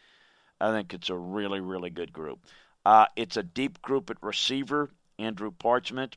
I 0.59 0.71
think 0.71 0.91
it's 0.91 1.11
a 1.11 1.15
really, 1.15 1.59
really 1.59 1.91
good 1.91 2.11
group. 2.11 2.39
Uh, 2.83 3.05
it's 3.15 3.37
a 3.37 3.43
deep 3.43 3.79
group 3.83 4.09
at 4.09 4.17
receiver. 4.23 4.89
Andrew 5.19 5.51
Parchment, 5.51 6.15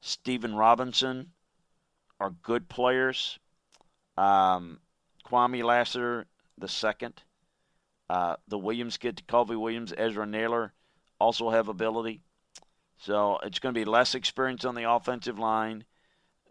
Stephon 0.00 0.56
Robinson 0.56 1.32
are 2.22 2.30
good 2.42 2.68
players. 2.68 3.40
Um, 4.16 4.78
Kwamie 5.26 5.64
Lassiter, 5.64 6.26
the 6.56 6.68
second. 6.68 7.14
Uh, 8.08 8.36
the 8.46 8.58
Williams 8.58 8.96
kid, 8.96 9.26
Colby 9.26 9.56
Williams, 9.56 9.92
Ezra 9.96 10.24
Naylor 10.24 10.72
also 11.18 11.50
have 11.50 11.66
ability. 11.66 12.20
So 12.98 13.38
it's 13.42 13.58
going 13.58 13.74
to 13.74 13.80
be 13.80 13.84
less 13.84 14.14
experience 14.14 14.64
on 14.64 14.76
the 14.76 14.88
offensive 14.88 15.38
line, 15.38 15.84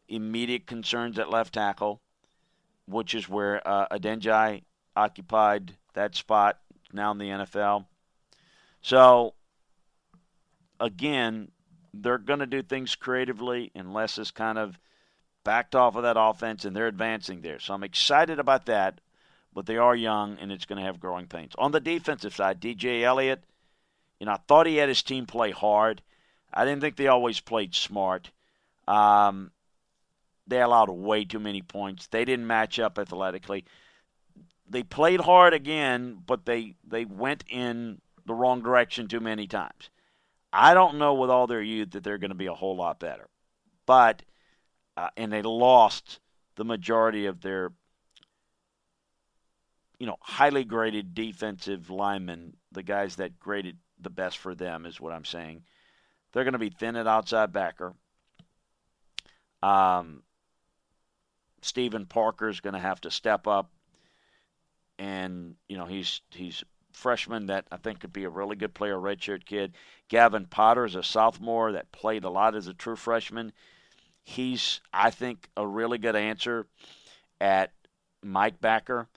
immediate 0.09 0.67
concerns 0.67 1.17
at 1.17 1.29
left 1.29 1.53
tackle, 1.53 2.01
which 2.85 3.15
is 3.15 3.29
where 3.29 3.65
uh, 3.65 3.87
Adeniji 3.87 4.63
occupied 4.97 5.77
that 5.93 6.15
spot 6.15 6.59
now 6.91 7.11
in 7.11 7.17
the 7.17 7.29
NFL. 7.29 7.85
So, 8.81 9.35
again, 10.81 11.51
they're 11.93 12.17
going 12.17 12.39
to 12.39 12.45
do 12.45 12.61
things 12.61 12.95
creatively 12.95 13.71
unless 13.73 14.17
it's 14.17 14.31
kind 14.31 14.57
of 14.57 14.77
backed 15.43 15.75
off 15.75 15.95
of 15.95 16.03
that 16.03 16.17
offense 16.19 16.65
and 16.65 16.75
they're 16.75 16.87
advancing 16.87 17.41
there. 17.41 17.59
So 17.59 17.73
I'm 17.73 17.83
excited 17.83 18.39
about 18.39 18.65
that, 18.67 19.01
but 19.53 19.65
they 19.65 19.77
are 19.77 19.95
young 19.95 20.37
and 20.39 20.51
it's 20.51 20.65
going 20.65 20.79
to 20.79 20.85
have 20.85 20.99
growing 20.99 21.27
pains. 21.27 21.53
On 21.57 21.71
the 21.71 21.79
defensive 21.79 22.35
side, 22.35 22.61
DJ 22.61 23.03
Eliot 23.03 23.43
you 24.21 24.25
know, 24.25 24.33
I 24.33 24.39
thought 24.47 24.67
he 24.67 24.75
had 24.75 24.87
his 24.87 25.01
team 25.01 25.25
play 25.25 25.49
hard. 25.49 26.03
I 26.53 26.63
didn't 26.63 26.81
think 26.81 26.95
they 26.95 27.07
always 27.07 27.39
played 27.39 27.73
smart. 27.73 28.29
Um, 28.87 29.49
they 30.45 30.61
allowed 30.61 30.91
way 30.91 31.25
too 31.25 31.39
many 31.39 31.63
points. 31.63 32.05
They 32.05 32.23
didn't 32.23 32.45
match 32.45 32.77
up 32.77 32.99
athletically. 32.99 33.65
They 34.69 34.83
played 34.83 35.21
hard 35.21 35.55
again, 35.55 36.21
but 36.23 36.45
they 36.45 36.75
they 36.87 37.03
went 37.03 37.45
in 37.49 37.99
the 38.27 38.35
wrong 38.35 38.61
direction 38.61 39.07
too 39.07 39.19
many 39.19 39.47
times. 39.47 39.89
I 40.53 40.75
don't 40.75 40.99
know 40.99 41.15
with 41.15 41.31
all 41.31 41.47
their 41.47 41.63
youth 41.63 41.89
that 41.91 42.03
they're 42.03 42.19
going 42.19 42.29
to 42.29 42.35
be 42.35 42.45
a 42.45 42.53
whole 42.53 42.75
lot 42.75 42.99
better, 42.99 43.27
but 43.87 44.21
uh, 45.01 45.09
and 45.17 45.33
they 45.33 45.41
lost 45.41 46.19
the 46.57 46.63
majority 46.63 47.25
of 47.25 47.41
their 47.41 47.71
you 49.97 50.05
know 50.05 50.17
highly 50.21 50.63
graded 50.63 51.15
defensive 51.15 51.89
linemen, 51.89 52.55
the 52.71 52.83
guys 52.83 53.15
that 53.15 53.39
graded 53.39 53.77
the 53.99 54.11
best 54.11 54.37
for 54.37 54.53
them 54.53 54.85
is 54.85 55.01
what 55.01 55.11
I'm 55.11 55.25
saying. 55.25 55.63
They're 56.31 56.43
going 56.43 56.53
to 56.53 56.59
be 56.59 56.69
thin 56.69 56.95
at 56.95 57.07
outside 57.07 57.51
backer. 57.51 57.93
Um, 59.63 60.21
Stephen 61.63 62.05
Parker 62.05 62.47
is 62.47 62.59
going 62.59 62.73
to 62.73 62.79
have 62.79 63.01
to 63.01 63.11
step 63.11 63.47
up, 63.47 63.71
and 64.99 65.55
you 65.67 65.77
know 65.77 65.85
he's 65.85 66.21
he's 66.29 66.63
freshman 66.93 67.47
that 67.47 67.65
I 67.71 67.77
think 67.77 68.01
could 68.01 68.13
be 68.13 68.25
a 68.25 68.29
really 68.29 68.55
good 68.55 68.75
player, 68.75 68.97
redshirt 68.97 69.45
kid. 69.45 69.73
Gavin 70.09 70.45
Potter 70.45 70.85
is 70.85 70.93
a 70.93 71.01
sophomore 71.01 71.71
that 71.71 71.91
played 71.91 72.23
a 72.23 72.29
lot 72.29 72.53
as 72.53 72.67
a 72.67 72.73
true 72.75 72.95
freshman. 72.95 73.51
He's 74.23 74.81
I 74.93 75.09
think 75.09 75.49
a 75.57 75.65
really 75.65 75.97
good 75.97 76.15
answer 76.15 76.67
at 77.39 77.71
Mike 78.23 78.61
Backer. 78.61 79.07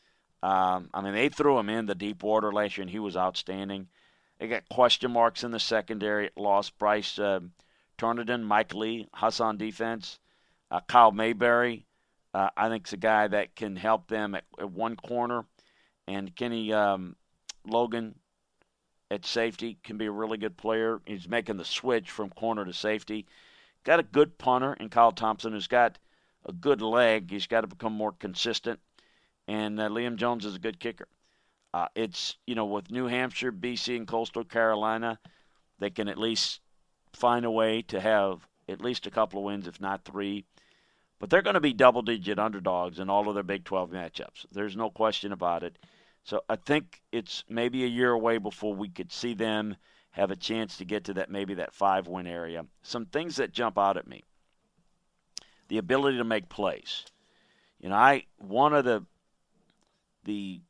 Um, 0.43 0.91
I 0.93 1.01
mean, 1.01 1.15
they 1.15 1.29
threw 1.29 1.59
him 1.59 1.71
in 1.71 1.87
the 1.87 1.95
deep 1.95 2.23
water 2.23 2.53
last 2.53 2.77
year, 2.77 2.83
and 2.83 2.91
he 2.91 2.99
was 2.99 3.17
outstanding. 3.17 3.89
They 4.39 4.49
got 4.49 4.69
question 4.69 5.11
marks 5.11 5.45
in 5.45 5.53
the 5.53 5.61
secondary. 5.61 6.31
Lost 6.37 6.77
Bryce 6.79 7.19
uh, 7.19 7.41
Mike 8.01 8.75
Lee, 8.75 9.09
Hasan 9.17 9.57
Defense. 9.57 10.19
Uh, 10.71 10.81
Kyle 10.89 11.13
Mayberry, 11.13 11.87
uh, 12.33 12.51
I 12.57 12.69
think, 12.69 12.87
is 12.87 12.93
a 12.93 12.99
guy 12.99 13.29
that 13.29 13.55
can 13.55 13.77
help 13.77 14.09
them 14.09 14.35
at, 14.35 14.45
at 14.59 14.71
one 14.71 14.97
corner. 14.97 15.45
And 16.07 16.35
Kenny 16.35 16.73
um, 16.73 17.17
Logan 17.67 18.17
at 19.11 19.25
safety 19.25 19.79
can 19.85 19.97
be 19.97 20.07
a 20.07 20.11
really 20.11 20.39
good 20.39 20.57
player. 20.57 21.01
He's 21.07 21.29
making 21.29 21.57
the 21.57 21.65
switch 21.65 22.11
from 22.11 22.31
corner 22.31 22.65
to 22.65 22.73
safety. 22.73 23.27
Got 23.85 24.01
a 24.01 24.05
good 24.05 24.39
punter 24.39 24.75
in 24.75 24.89
Kyle 24.89 25.13
Thompson 25.13 25.53
who's 25.53 25.67
got 25.67 25.99
a 26.47 26.53
good 26.53 26.81
leg. 26.81 27.31
He's 27.31 27.47
got 27.47 27.61
to 27.63 27.67
become 27.67 27.93
more 27.93 28.13
consistent. 28.13 28.81
And 29.47 29.79
uh, 29.79 29.89
Liam 29.89 30.17
Jones 30.17 30.45
is 30.45 30.57
a 30.57 30.59
good 30.59 30.81
kicker. 30.81 31.09
Uh, 31.73 31.89
it's, 31.95 32.37
you 32.47 32.55
know, 32.55 32.65
with 32.65 32.91
New 32.91 33.07
Hampshire, 33.07 33.53
BC, 33.53 33.97
and 33.97 34.07
Coastal 34.07 34.45
Carolina, 34.45 35.19
they 35.79 35.91
can 35.91 36.09
at 36.09 36.19
least 36.19 36.61
find 37.13 37.45
a 37.45 37.51
way 37.51 37.83
to 37.83 38.01
have 38.01 38.47
at 38.69 38.81
least 38.81 39.07
a 39.07 39.11
couple 39.11 39.41
of 39.41 39.45
wins, 39.45 39.67
if 39.67 39.81
not 39.81 40.05
three. 40.05 40.45
But 41.19 41.31
they're 41.31 41.43
going 41.43 41.55
to 41.55 41.61
be 41.61 41.73
double 41.73 42.03
digit 42.03 42.39
underdogs 42.39 42.99
in 42.99 43.11
all 43.11 43.29
of 43.29 43.35
their 43.35 43.43
Big 43.43 43.65
12 43.65 43.91
matchups. 43.91 44.47
There's 44.53 44.77
no 44.77 44.91
question 44.91 45.33
about 45.33 45.63
it. 45.63 45.79
So 46.25 46.43
I 46.49 46.57
think 46.57 47.03
it's 47.13 47.45
maybe 47.49 47.85
a 47.85 47.89
year 47.89 48.11
away 48.11 48.39
before 48.39 48.75
we 48.75 48.89
could 48.89 49.13
see 49.13 49.35
them 49.35 49.77
have 50.15 50.31
a 50.31 50.37
chance 50.37 50.77
to 50.77 50.85
get 50.85 51.05
to 51.05 51.15
that 51.15 51.29
maybe 51.29 51.55
that 51.55 51.75
five 51.75 52.07
win 52.07 52.29
area. 52.29 52.65
Some 52.83 53.05
things 53.05 53.37
that 53.37 53.53
jump 53.53 53.77
out 53.77 53.97
at 53.97 54.07
me. 54.07 54.23
The 55.67 55.79
ability 55.79 56.19
to 56.19 56.25
make 56.25 56.49
plays. 56.49 57.05
You 57.81 57.89
know, 57.89 57.97
I 57.97 58.27
one 58.39 58.75
of 58.75 58.85
the 58.85 59.05
the 60.23 60.61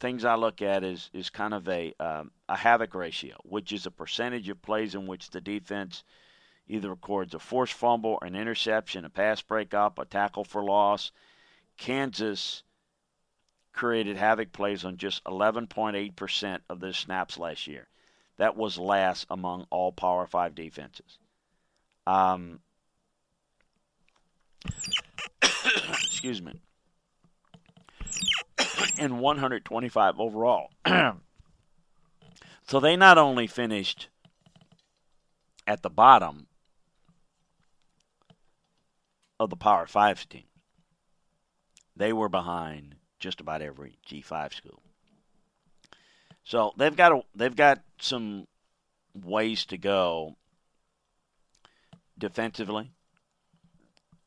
things 0.00 0.24
I 0.24 0.36
look 0.36 0.62
at 0.62 0.82
is 0.82 1.10
is 1.12 1.28
kind 1.28 1.52
of 1.52 1.68
a 1.68 1.92
um, 2.00 2.30
a 2.48 2.56
havoc 2.56 2.94
ratio, 2.94 3.36
which 3.42 3.72
is 3.72 3.84
a 3.84 3.90
percentage 3.90 4.48
of 4.48 4.62
plays 4.62 4.94
in 4.94 5.06
which 5.06 5.28
the 5.28 5.42
defense 5.42 6.02
either 6.66 6.88
records 6.88 7.34
a 7.34 7.38
forced 7.38 7.74
fumble, 7.74 8.18
an 8.22 8.34
interception, 8.34 9.04
a 9.04 9.10
pass 9.10 9.42
breakup, 9.42 9.98
a 9.98 10.06
tackle 10.06 10.44
for 10.44 10.64
loss. 10.64 11.12
Kansas 11.76 12.62
created 13.74 14.16
havoc 14.16 14.50
plays 14.52 14.82
on 14.82 14.96
just 14.96 15.22
11.8% 15.24 16.60
of 16.70 16.80
their 16.80 16.94
snaps 16.94 17.38
last 17.38 17.66
year. 17.66 17.89
That 18.40 18.56
was 18.56 18.78
last 18.78 19.26
among 19.28 19.66
all 19.68 19.92
Power 19.92 20.26
5 20.26 20.54
defenses. 20.54 21.18
Um, 22.06 22.60
excuse 25.42 26.40
me. 26.40 26.62
and 28.98 29.20
125 29.20 30.18
overall. 30.18 30.70
so 32.66 32.80
they 32.80 32.96
not 32.96 33.18
only 33.18 33.46
finished 33.46 34.08
at 35.66 35.82
the 35.82 35.90
bottom 35.90 36.46
of 39.38 39.50
the 39.50 39.56
Power 39.56 39.86
5 39.86 40.28
team, 40.30 40.44
they 41.94 42.14
were 42.14 42.30
behind 42.30 42.94
just 43.18 43.38
about 43.38 43.60
every 43.60 43.98
G5 44.08 44.54
school. 44.54 44.80
So 46.50 46.72
they've 46.76 46.96
got 46.96 47.12
a, 47.12 47.22
they've 47.36 47.54
got 47.54 47.80
some 48.00 48.48
ways 49.14 49.66
to 49.66 49.78
go 49.78 50.34
defensively 52.18 52.90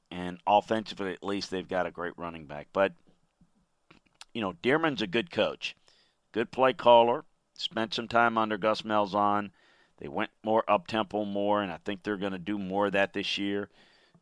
and 0.09 0.39
offensively 0.47 1.11
at 1.11 1.21
least 1.21 1.51
they've 1.51 1.67
got 1.67 1.85
a 1.85 1.91
great 1.91 2.13
running 2.15 2.45
back. 2.45 2.67
But 2.71 2.93
you 4.33 4.39
know, 4.39 4.53
Dearmon's 4.63 5.01
a 5.01 5.07
good 5.07 5.31
coach, 5.31 5.75
good 6.31 6.49
play 6.49 6.71
caller. 6.71 7.25
Spent 7.55 7.93
some 7.93 8.07
time 8.07 8.37
under 8.37 8.57
Gus 8.57 8.83
Malzahn. 8.83 9.49
They 9.97 10.07
went 10.07 10.31
more 10.45 10.63
up 10.65 10.87
tempo 10.87 11.25
more, 11.25 11.61
and 11.61 11.73
I 11.73 11.77
think 11.83 12.03
they're 12.03 12.15
going 12.15 12.31
to 12.31 12.39
do 12.39 12.57
more 12.57 12.85
of 12.85 12.93
that 12.93 13.11
this 13.11 13.37
year. 13.37 13.67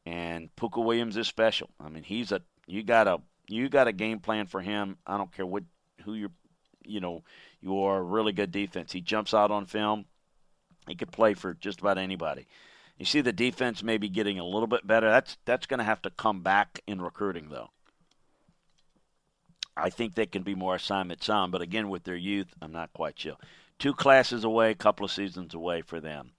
And 0.08 0.50
Pooka 0.56 0.84
Williams 0.84 1.18
is 1.18 1.28
special. 1.28 1.70
I 1.80 1.90
mean, 1.90 2.02
he's 2.02 2.32
a 2.32 2.42
you 2.66 2.82
got 2.82 3.08
a 3.08 3.20
you 3.48 3.70
got 3.70 3.88
a 3.88 3.94
game 3.94 4.22
plan 4.22 4.48
for 4.48 4.60
him. 4.60 4.98
I 5.06 5.18
don't 5.18 5.32
care 5.32 5.46
what 5.46 5.66
who 6.04 6.16
you're, 6.16 6.32
you 6.86 7.00
know, 7.00 7.24
you 7.62 7.84
are 7.84 7.98
a 7.98 8.04
really 8.04 8.34
good 8.34 8.52
defense. 8.52 8.92
He 8.92 9.02
jumps 9.02 9.34
out 9.34 9.52
on 9.52 9.66
film. 9.66 10.06
He 10.88 10.96
could 10.96 11.12
play 11.12 11.34
for 11.34 11.54
just 11.54 11.80
about 11.82 11.98
anybody. 11.98 12.48
You 12.98 13.06
see 13.06 13.22
the 13.22 13.34
defense 13.34 13.82
maybe 13.82 14.10
getting 14.10 14.40
a 14.40 14.46
little 14.46 14.68
bit 14.68 14.86
better. 14.86 15.10
That's 15.10 15.38
that's 15.46 15.66
going 15.66 15.80
to 15.80 15.84
have 15.84 16.02
to 16.04 16.10
come 16.10 16.42
back 16.42 16.82
in 16.88 17.02
recruiting 17.02 17.50
though. 17.50 17.70
I 19.76 19.90
think 19.90 20.16
they 20.16 20.26
can 20.26 20.44
be 20.44 20.54
more 20.54 20.76
assignment 20.76 21.24
sound, 21.24 21.52
but 21.52 21.62
again, 21.62 21.90
with 21.90 22.04
their 22.04 22.16
youth, 22.16 22.54
I'm 22.62 22.72
not 22.72 22.94
quite 22.94 23.18
sure. 23.18 23.38
Two 23.80 23.94
classes 23.94 24.44
away, 24.44 24.72
a 24.72 24.76
couple 24.76 25.06
of 25.06 25.12
seasons 25.12 25.54
away 25.54 25.82
for 25.82 26.00
them. 26.00 26.32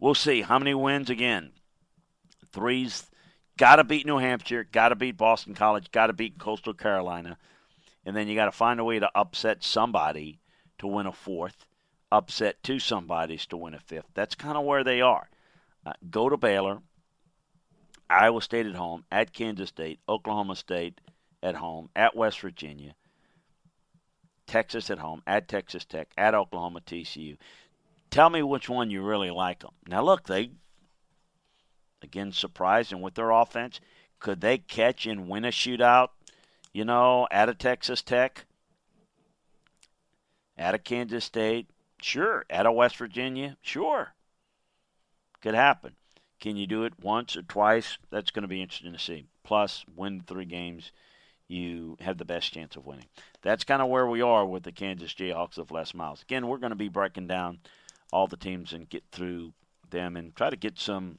We'll 0.00 0.14
see. 0.14 0.42
How 0.42 0.58
many 0.58 0.74
wins 0.74 1.10
again? 1.10 1.50
Three's 2.52 3.04
got 3.58 3.76
to 3.76 3.84
beat 3.84 4.06
New 4.06 4.18
Hampshire, 4.18 4.64
got 4.64 4.90
to 4.90 4.96
beat 4.96 5.16
Boston 5.16 5.54
College, 5.54 5.90
got 5.90 6.06
to 6.06 6.12
beat 6.12 6.38
Coastal 6.38 6.72
Carolina, 6.72 7.36
and 8.04 8.16
then 8.16 8.28
you 8.28 8.34
got 8.34 8.46
to 8.46 8.52
find 8.52 8.80
a 8.80 8.84
way 8.84 8.98
to 8.98 9.10
upset 9.14 9.62
somebody 9.62 10.40
to 10.78 10.86
win 10.86 11.06
a 11.06 11.12
fourth, 11.12 11.66
upset 12.10 12.62
two 12.62 12.78
somebodies 12.78 13.46
to 13.46 13.56
win 13.56 13.74
a 13.74 13.80
fifth. 13.80 14.10
That's 14.14 14.34
kind 14.34 14.56
of 14.56 14.64
where 14.64 14.84
they 14.84 15.00
are. 15.00 15.28
Uh, 15.84 15.92
go 16.10 16.28
to 16.28 16.36
Baylor, 16.36 16.80
Iowa 18.10 18.40
State 18.42 18.66
at 18.66 18.74
home, 18.74 19.04
at 19.10 19.32
Kansas 19.32 19.68
State, 19.68 20.00
Oklahoma 20.08 20.56
State, 20.56 21.00
at 21.42 21.56
home, 21.56 21.90
at 21.94 22.16
West 22.16 22.40
Virginia, 22.40 22.94
Texas 24.46 24.90
at 24.90 24.98
home, 24.98 25.22
at 25.26 25.46
Texas 25.46 25.84
Tech, 25.84 26.08
at 26.16 26.34
Oklahoma 26.34 26.80
TCU. 26.80 27.36
Tell 28.10 28.30
me 28.30 28.42
which 28.42 28.68
one 28.68 28.90
you 28.90 29.02
really 29.02 29.30
like 29.30 29.60
them. 29.60 29.74
Now, 29.86 30.02
look, 30.02 30.24
they, 30.24 30.50
again, 32.02 32.32
surprised 32.32 32.88
surprising 32.88 33.00
with 33.02 33.14
their 33.14 33.30
offense. 33.30 33.80
Could 34.18 34.40
they 34.40 34.58
catch 34.58 35.06
and 35.06 35.28
win 35.28 35.44
a 35.44 35.48
shootout, 35.48 36.08
you 36.78 36.84
know, 36.84 37.26
out 37.32 37.48
of 37.48 37.58
Texas 37.58 38.02
Tech, 38.02 38.44
out 40.56 40.76
of 40.76 40.84
Kansas 40.84 41.24
State? 41.24 41.68
Sure. 42.00 42.44
Out 42.48 42.66
of 42.66 42.74
West 42.76 42.96
Virginia? 42.98 43.56
Sure. 43.62 44.12
Could 45.42 45.54
happen. 45.54 45.96
Can 46.38 46.56
you 46.56 46.68
do 46.68 46.84
it 46.84 46.92
once 47.02 47.36
or 47.36 47.42
twice? 47.42 47.98
That's 48.10 48.30
going 48.30 48.42
to 48.42 48.48
be 48.48 48.62
interesting 48.62 48.92
to 48.92 48.98
see. 49.00 49.26
Plus, 49.42 49.84
win 49.96 50.22
three 50.24 50.44
games 50.44 50.92
you 51.48 51.96
have 51.98 52.16
the 52.16 52.24
best 52.24 52.52
chance 52.52 52.76
of 52.76 52.86
winning. 52.86 53.06
That's 53.42 53.64
kind 53.64 53.82
of 53.82 53.88
where 53.88 54.06
we 54.06 54.22
are 54.22 54.46
with 54.46 54.62
the 54.62 54.70
Kansas 54.70 55.14
Jayhawks 55.14 55.58
of 55.58 55.72
Les 55.72 55.92
Miles. 55.94 56.22
Again, 56.22 56.46
we're 56.46 56.58
going 56.58 56.70
to 56.70 56.76
be 56.76 56.88
breaking 56.88 57.26
down 57.26 57.58
all 58.12 58.28
the 58.28 58.36
teams 58.36 58.72
and 58.72 58.88
get 58.88 59.02
through 59.10 59.52
them 59.90 60.16
and 60.16 60.32
try 60.36 60.48
to 60.48 60.56
get 60.56 60.78
some 60.78 61.18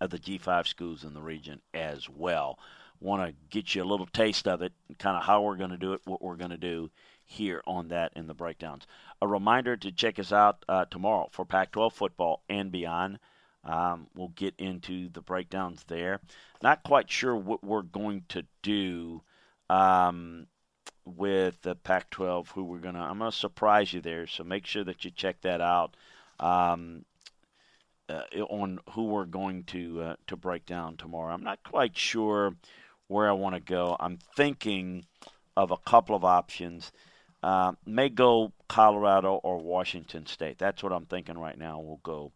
of 0.00 0.10
the 0.10 0.20
G5 0.20 0.68
schools 0.68 1.02
in 1.02 1.14
the 1.14 1.20
region 1.20 1.62
as 1.74 2.08
well. 2.08 2.60
Want 3.00 3.28
to 3.28 3.34
get 3.50 3.74
you 3.74 3.82
a 3.82 3.84
little 3.84 4.06
taste 4.06 4.48
of 4.48 4.62
it 4.62 4.72
and 4.88 4.98
kind 4.98 5.16
of 5.16 5.24
how 5.24 5.42
we're 5.42 5.56
going 5.56 5.70
to 5.70 5.76
do 5.76 5.92
it, 5.92 6.00
what 6.04 6.22
we're 6.22 6.36
going 6.36 6.50
to 6.50 6.56
do 6.56 6.90
here 7.24 7.62
on 7.66 7.88
that 7.88 8.12
in 8.16 8.26
the 8.26 8.34
breakdowns. 8.34 8.86
A 9.20 9.28
reminder 9.28 9.76
to 9.76 9.92
check 9.92 10.18
us 10.18 10.32
out 10.32 10.64
uh, 10.68 10.86
tomorrow 10.86 11.28
for 11.30 11.44
Pac 11.44 11.72
12 11.72 11.92
football 11.92 12.42
and 12.48 12.72
beyond. 12.72 13.18
Um, 13.64 14.06
we'll 14.14 14.28
get 14.28 14.54
into 14.58 15.10
the 15.10 15.20
breakdowns 15.20 15.84
there. 15.84 16.20
Not 16.62 16.82
quite 16.82 17.10
sure 17.10 17.36
what 17.36 17.62
we're 17.62 17.82
going 17.82 18.24
to 18.28 18.44
do 18.62 19.22
um, 19.68 20.46
with 21.04 21.60
the 21.62 21.74
Pac-12, 21.74 22.48
who 22.48 22.64
we're 22.64 22.78
gonna. 22.78 23.02
I'm 23.02 23.18
gonna 23.18 23.32
surprise 23.32 23.92
you 23.92 24.00
there, 24.00 24.26
so 24.26 24.44
make 24.44 24.66
sure 24.66 24.84
that 24.84 25.04
you 25.04 25.10
check 25.10 25.40
that 25.42 25.60
out. 25.60 25.96
Um, 26.40 27.04
uh, 28.08 28.22
on 28.48 28.78
who 28.92 29.04
we're 29.04 29.26
going 29.26 29.64
to 29.64 30.00
uh, 30.00 30.16
to 30.26 30.36
break 30.36 30.64
down 30.64 30.96
tomorrow. 30.96 31.34
I'm 31.34 31.44
not 31.44 31.62
quite 31.62 31.94
sure 31.94 32.54
where 33.08 33.28
I 33.28 33.32
want 33.32 33.54
to 33.54 33.60
go. 33.60 33.96
I'm 33.98 34.18
thinking 34.36 35.04
of 35.56 35.70
a 35.70 35.76
couple 35.76 36.14
of 36.14 36.24
options. 36.24 36.92
Uh, 37.42 37.72
may 37.84 38.08
go 38.08 38.52
Colorado 38.68 39.34
or 39.42 39.58
Washington 39.58 40.26
State. 40.26 40.58
That's 40.58 40.82
what 40.82 40.92
I'm 40.92 41.06
thinking 41.06 41.38
right 41.38 41.58
now. 41.58 41.80
We'll 41.80 42.00
go 42.02 42.32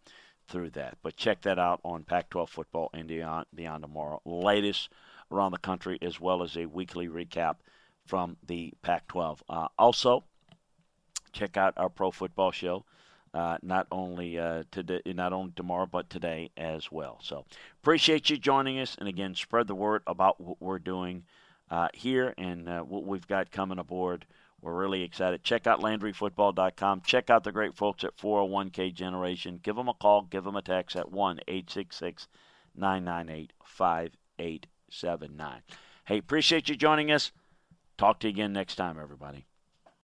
through 0.48 0.70
that. 0.70 0.98
But 1.02 1.16
check 1.16 1.42
that 1.42 1.58
out 1.58 1.80
on 1.85 2.04
Pac-12 2.04 2.48
football 2.48 2.90
and 2.92 3.08
beyond, 3.08 3.46
beyond 3.54 3.82
tomorrow. 3.82 4.20
Latest 4.24 4.88
around 5.30 5.52
the 5.52 5.58
country 5.58 5.98
as 6.02 6.20
well 6.20 6.42
as 6.42 6.56
a 6.56 6.66
weekly 6.66 7.08
recap 7.08 7.56
from 8.06 8.37
the 8.46 8.72
Pac-12. 8.82 9.38
Uh, 9.48 9.68
also, 9.78 10.24
check 11.32 11.56
out 11.56 11.74
our 11.76 11.88
pro 11.88 12.11
football 12.11 12.50
show. 12.50 12.85
Uh, 13.34 13.56
not 13.62 13.86
only 13.90 14.38
uh, 14.38 14.62
today, 14.70 15.00
not 15.06 15.32
only 15.32 15.52
tomorrow, 15.56 15.86
but 15.86 16.10
today 16.10 16.50
as 16.56 16.92
well. 16.92 17.18
So 17.22 17.46
appreciate 17.82 18.28
you 18.28 18.36
joining 18.36 18.78
us, 18.78 18.94
and 18.98 19.08
again, 19.08 19.34
spread 19.34 19.68
the 19.68 19.74
word 19.74 20.02
about 20.06 20.38
what 20.38 20.60
we're 20.60 20.78
doing 20.78 21.24
uh, 21.70 21.88
here 21.94 22.34
and 22.36 22.68
uh, 22.68 22.82
what 22.82 23.04
we've 23.04 23.26
got 23.26 23.50
coming 23.50 23.78
aboard. 23.78 24.26
We're 24.60 24.78
really 24.78 25.02
excited. 25.02 25.42
Check 25.42 25.66
out 25.66 25.80
LandryFootball.com. 25.80 27.02
Check 27.04 27.30
out 27.30 27.42
the 27.42 27.50
great 27.50 27.74
folks 27.74 28.04
at 28.04 28.16
401k 28.16 28.94
Generation. 28.94 29.58
Give 29.62 29.74
them 29.74 29.88
a 29.88 29.94
call. 29.94 30.22
Give 30.22 30.44
them 30.44 30.54
a 30.54 30.62
text 30.62 30.94
at 30.94 31.10
1 31.10 31.40
866 31.48 32.28
998 32.76 33.52
5879. 33.64 35.62
Hey, 36.04 36.18
appreciate 36.18 36.68
you 36.68 36.76
joining 36.76 37.10
us. 37.10 37.32
Talk 37.98 38.20
to 38.20 38.28
you 38.28 38.32
again 38.32 38.52
next 38.52 38.76
time, 38.76 38.98
everybody. 39.00 39.46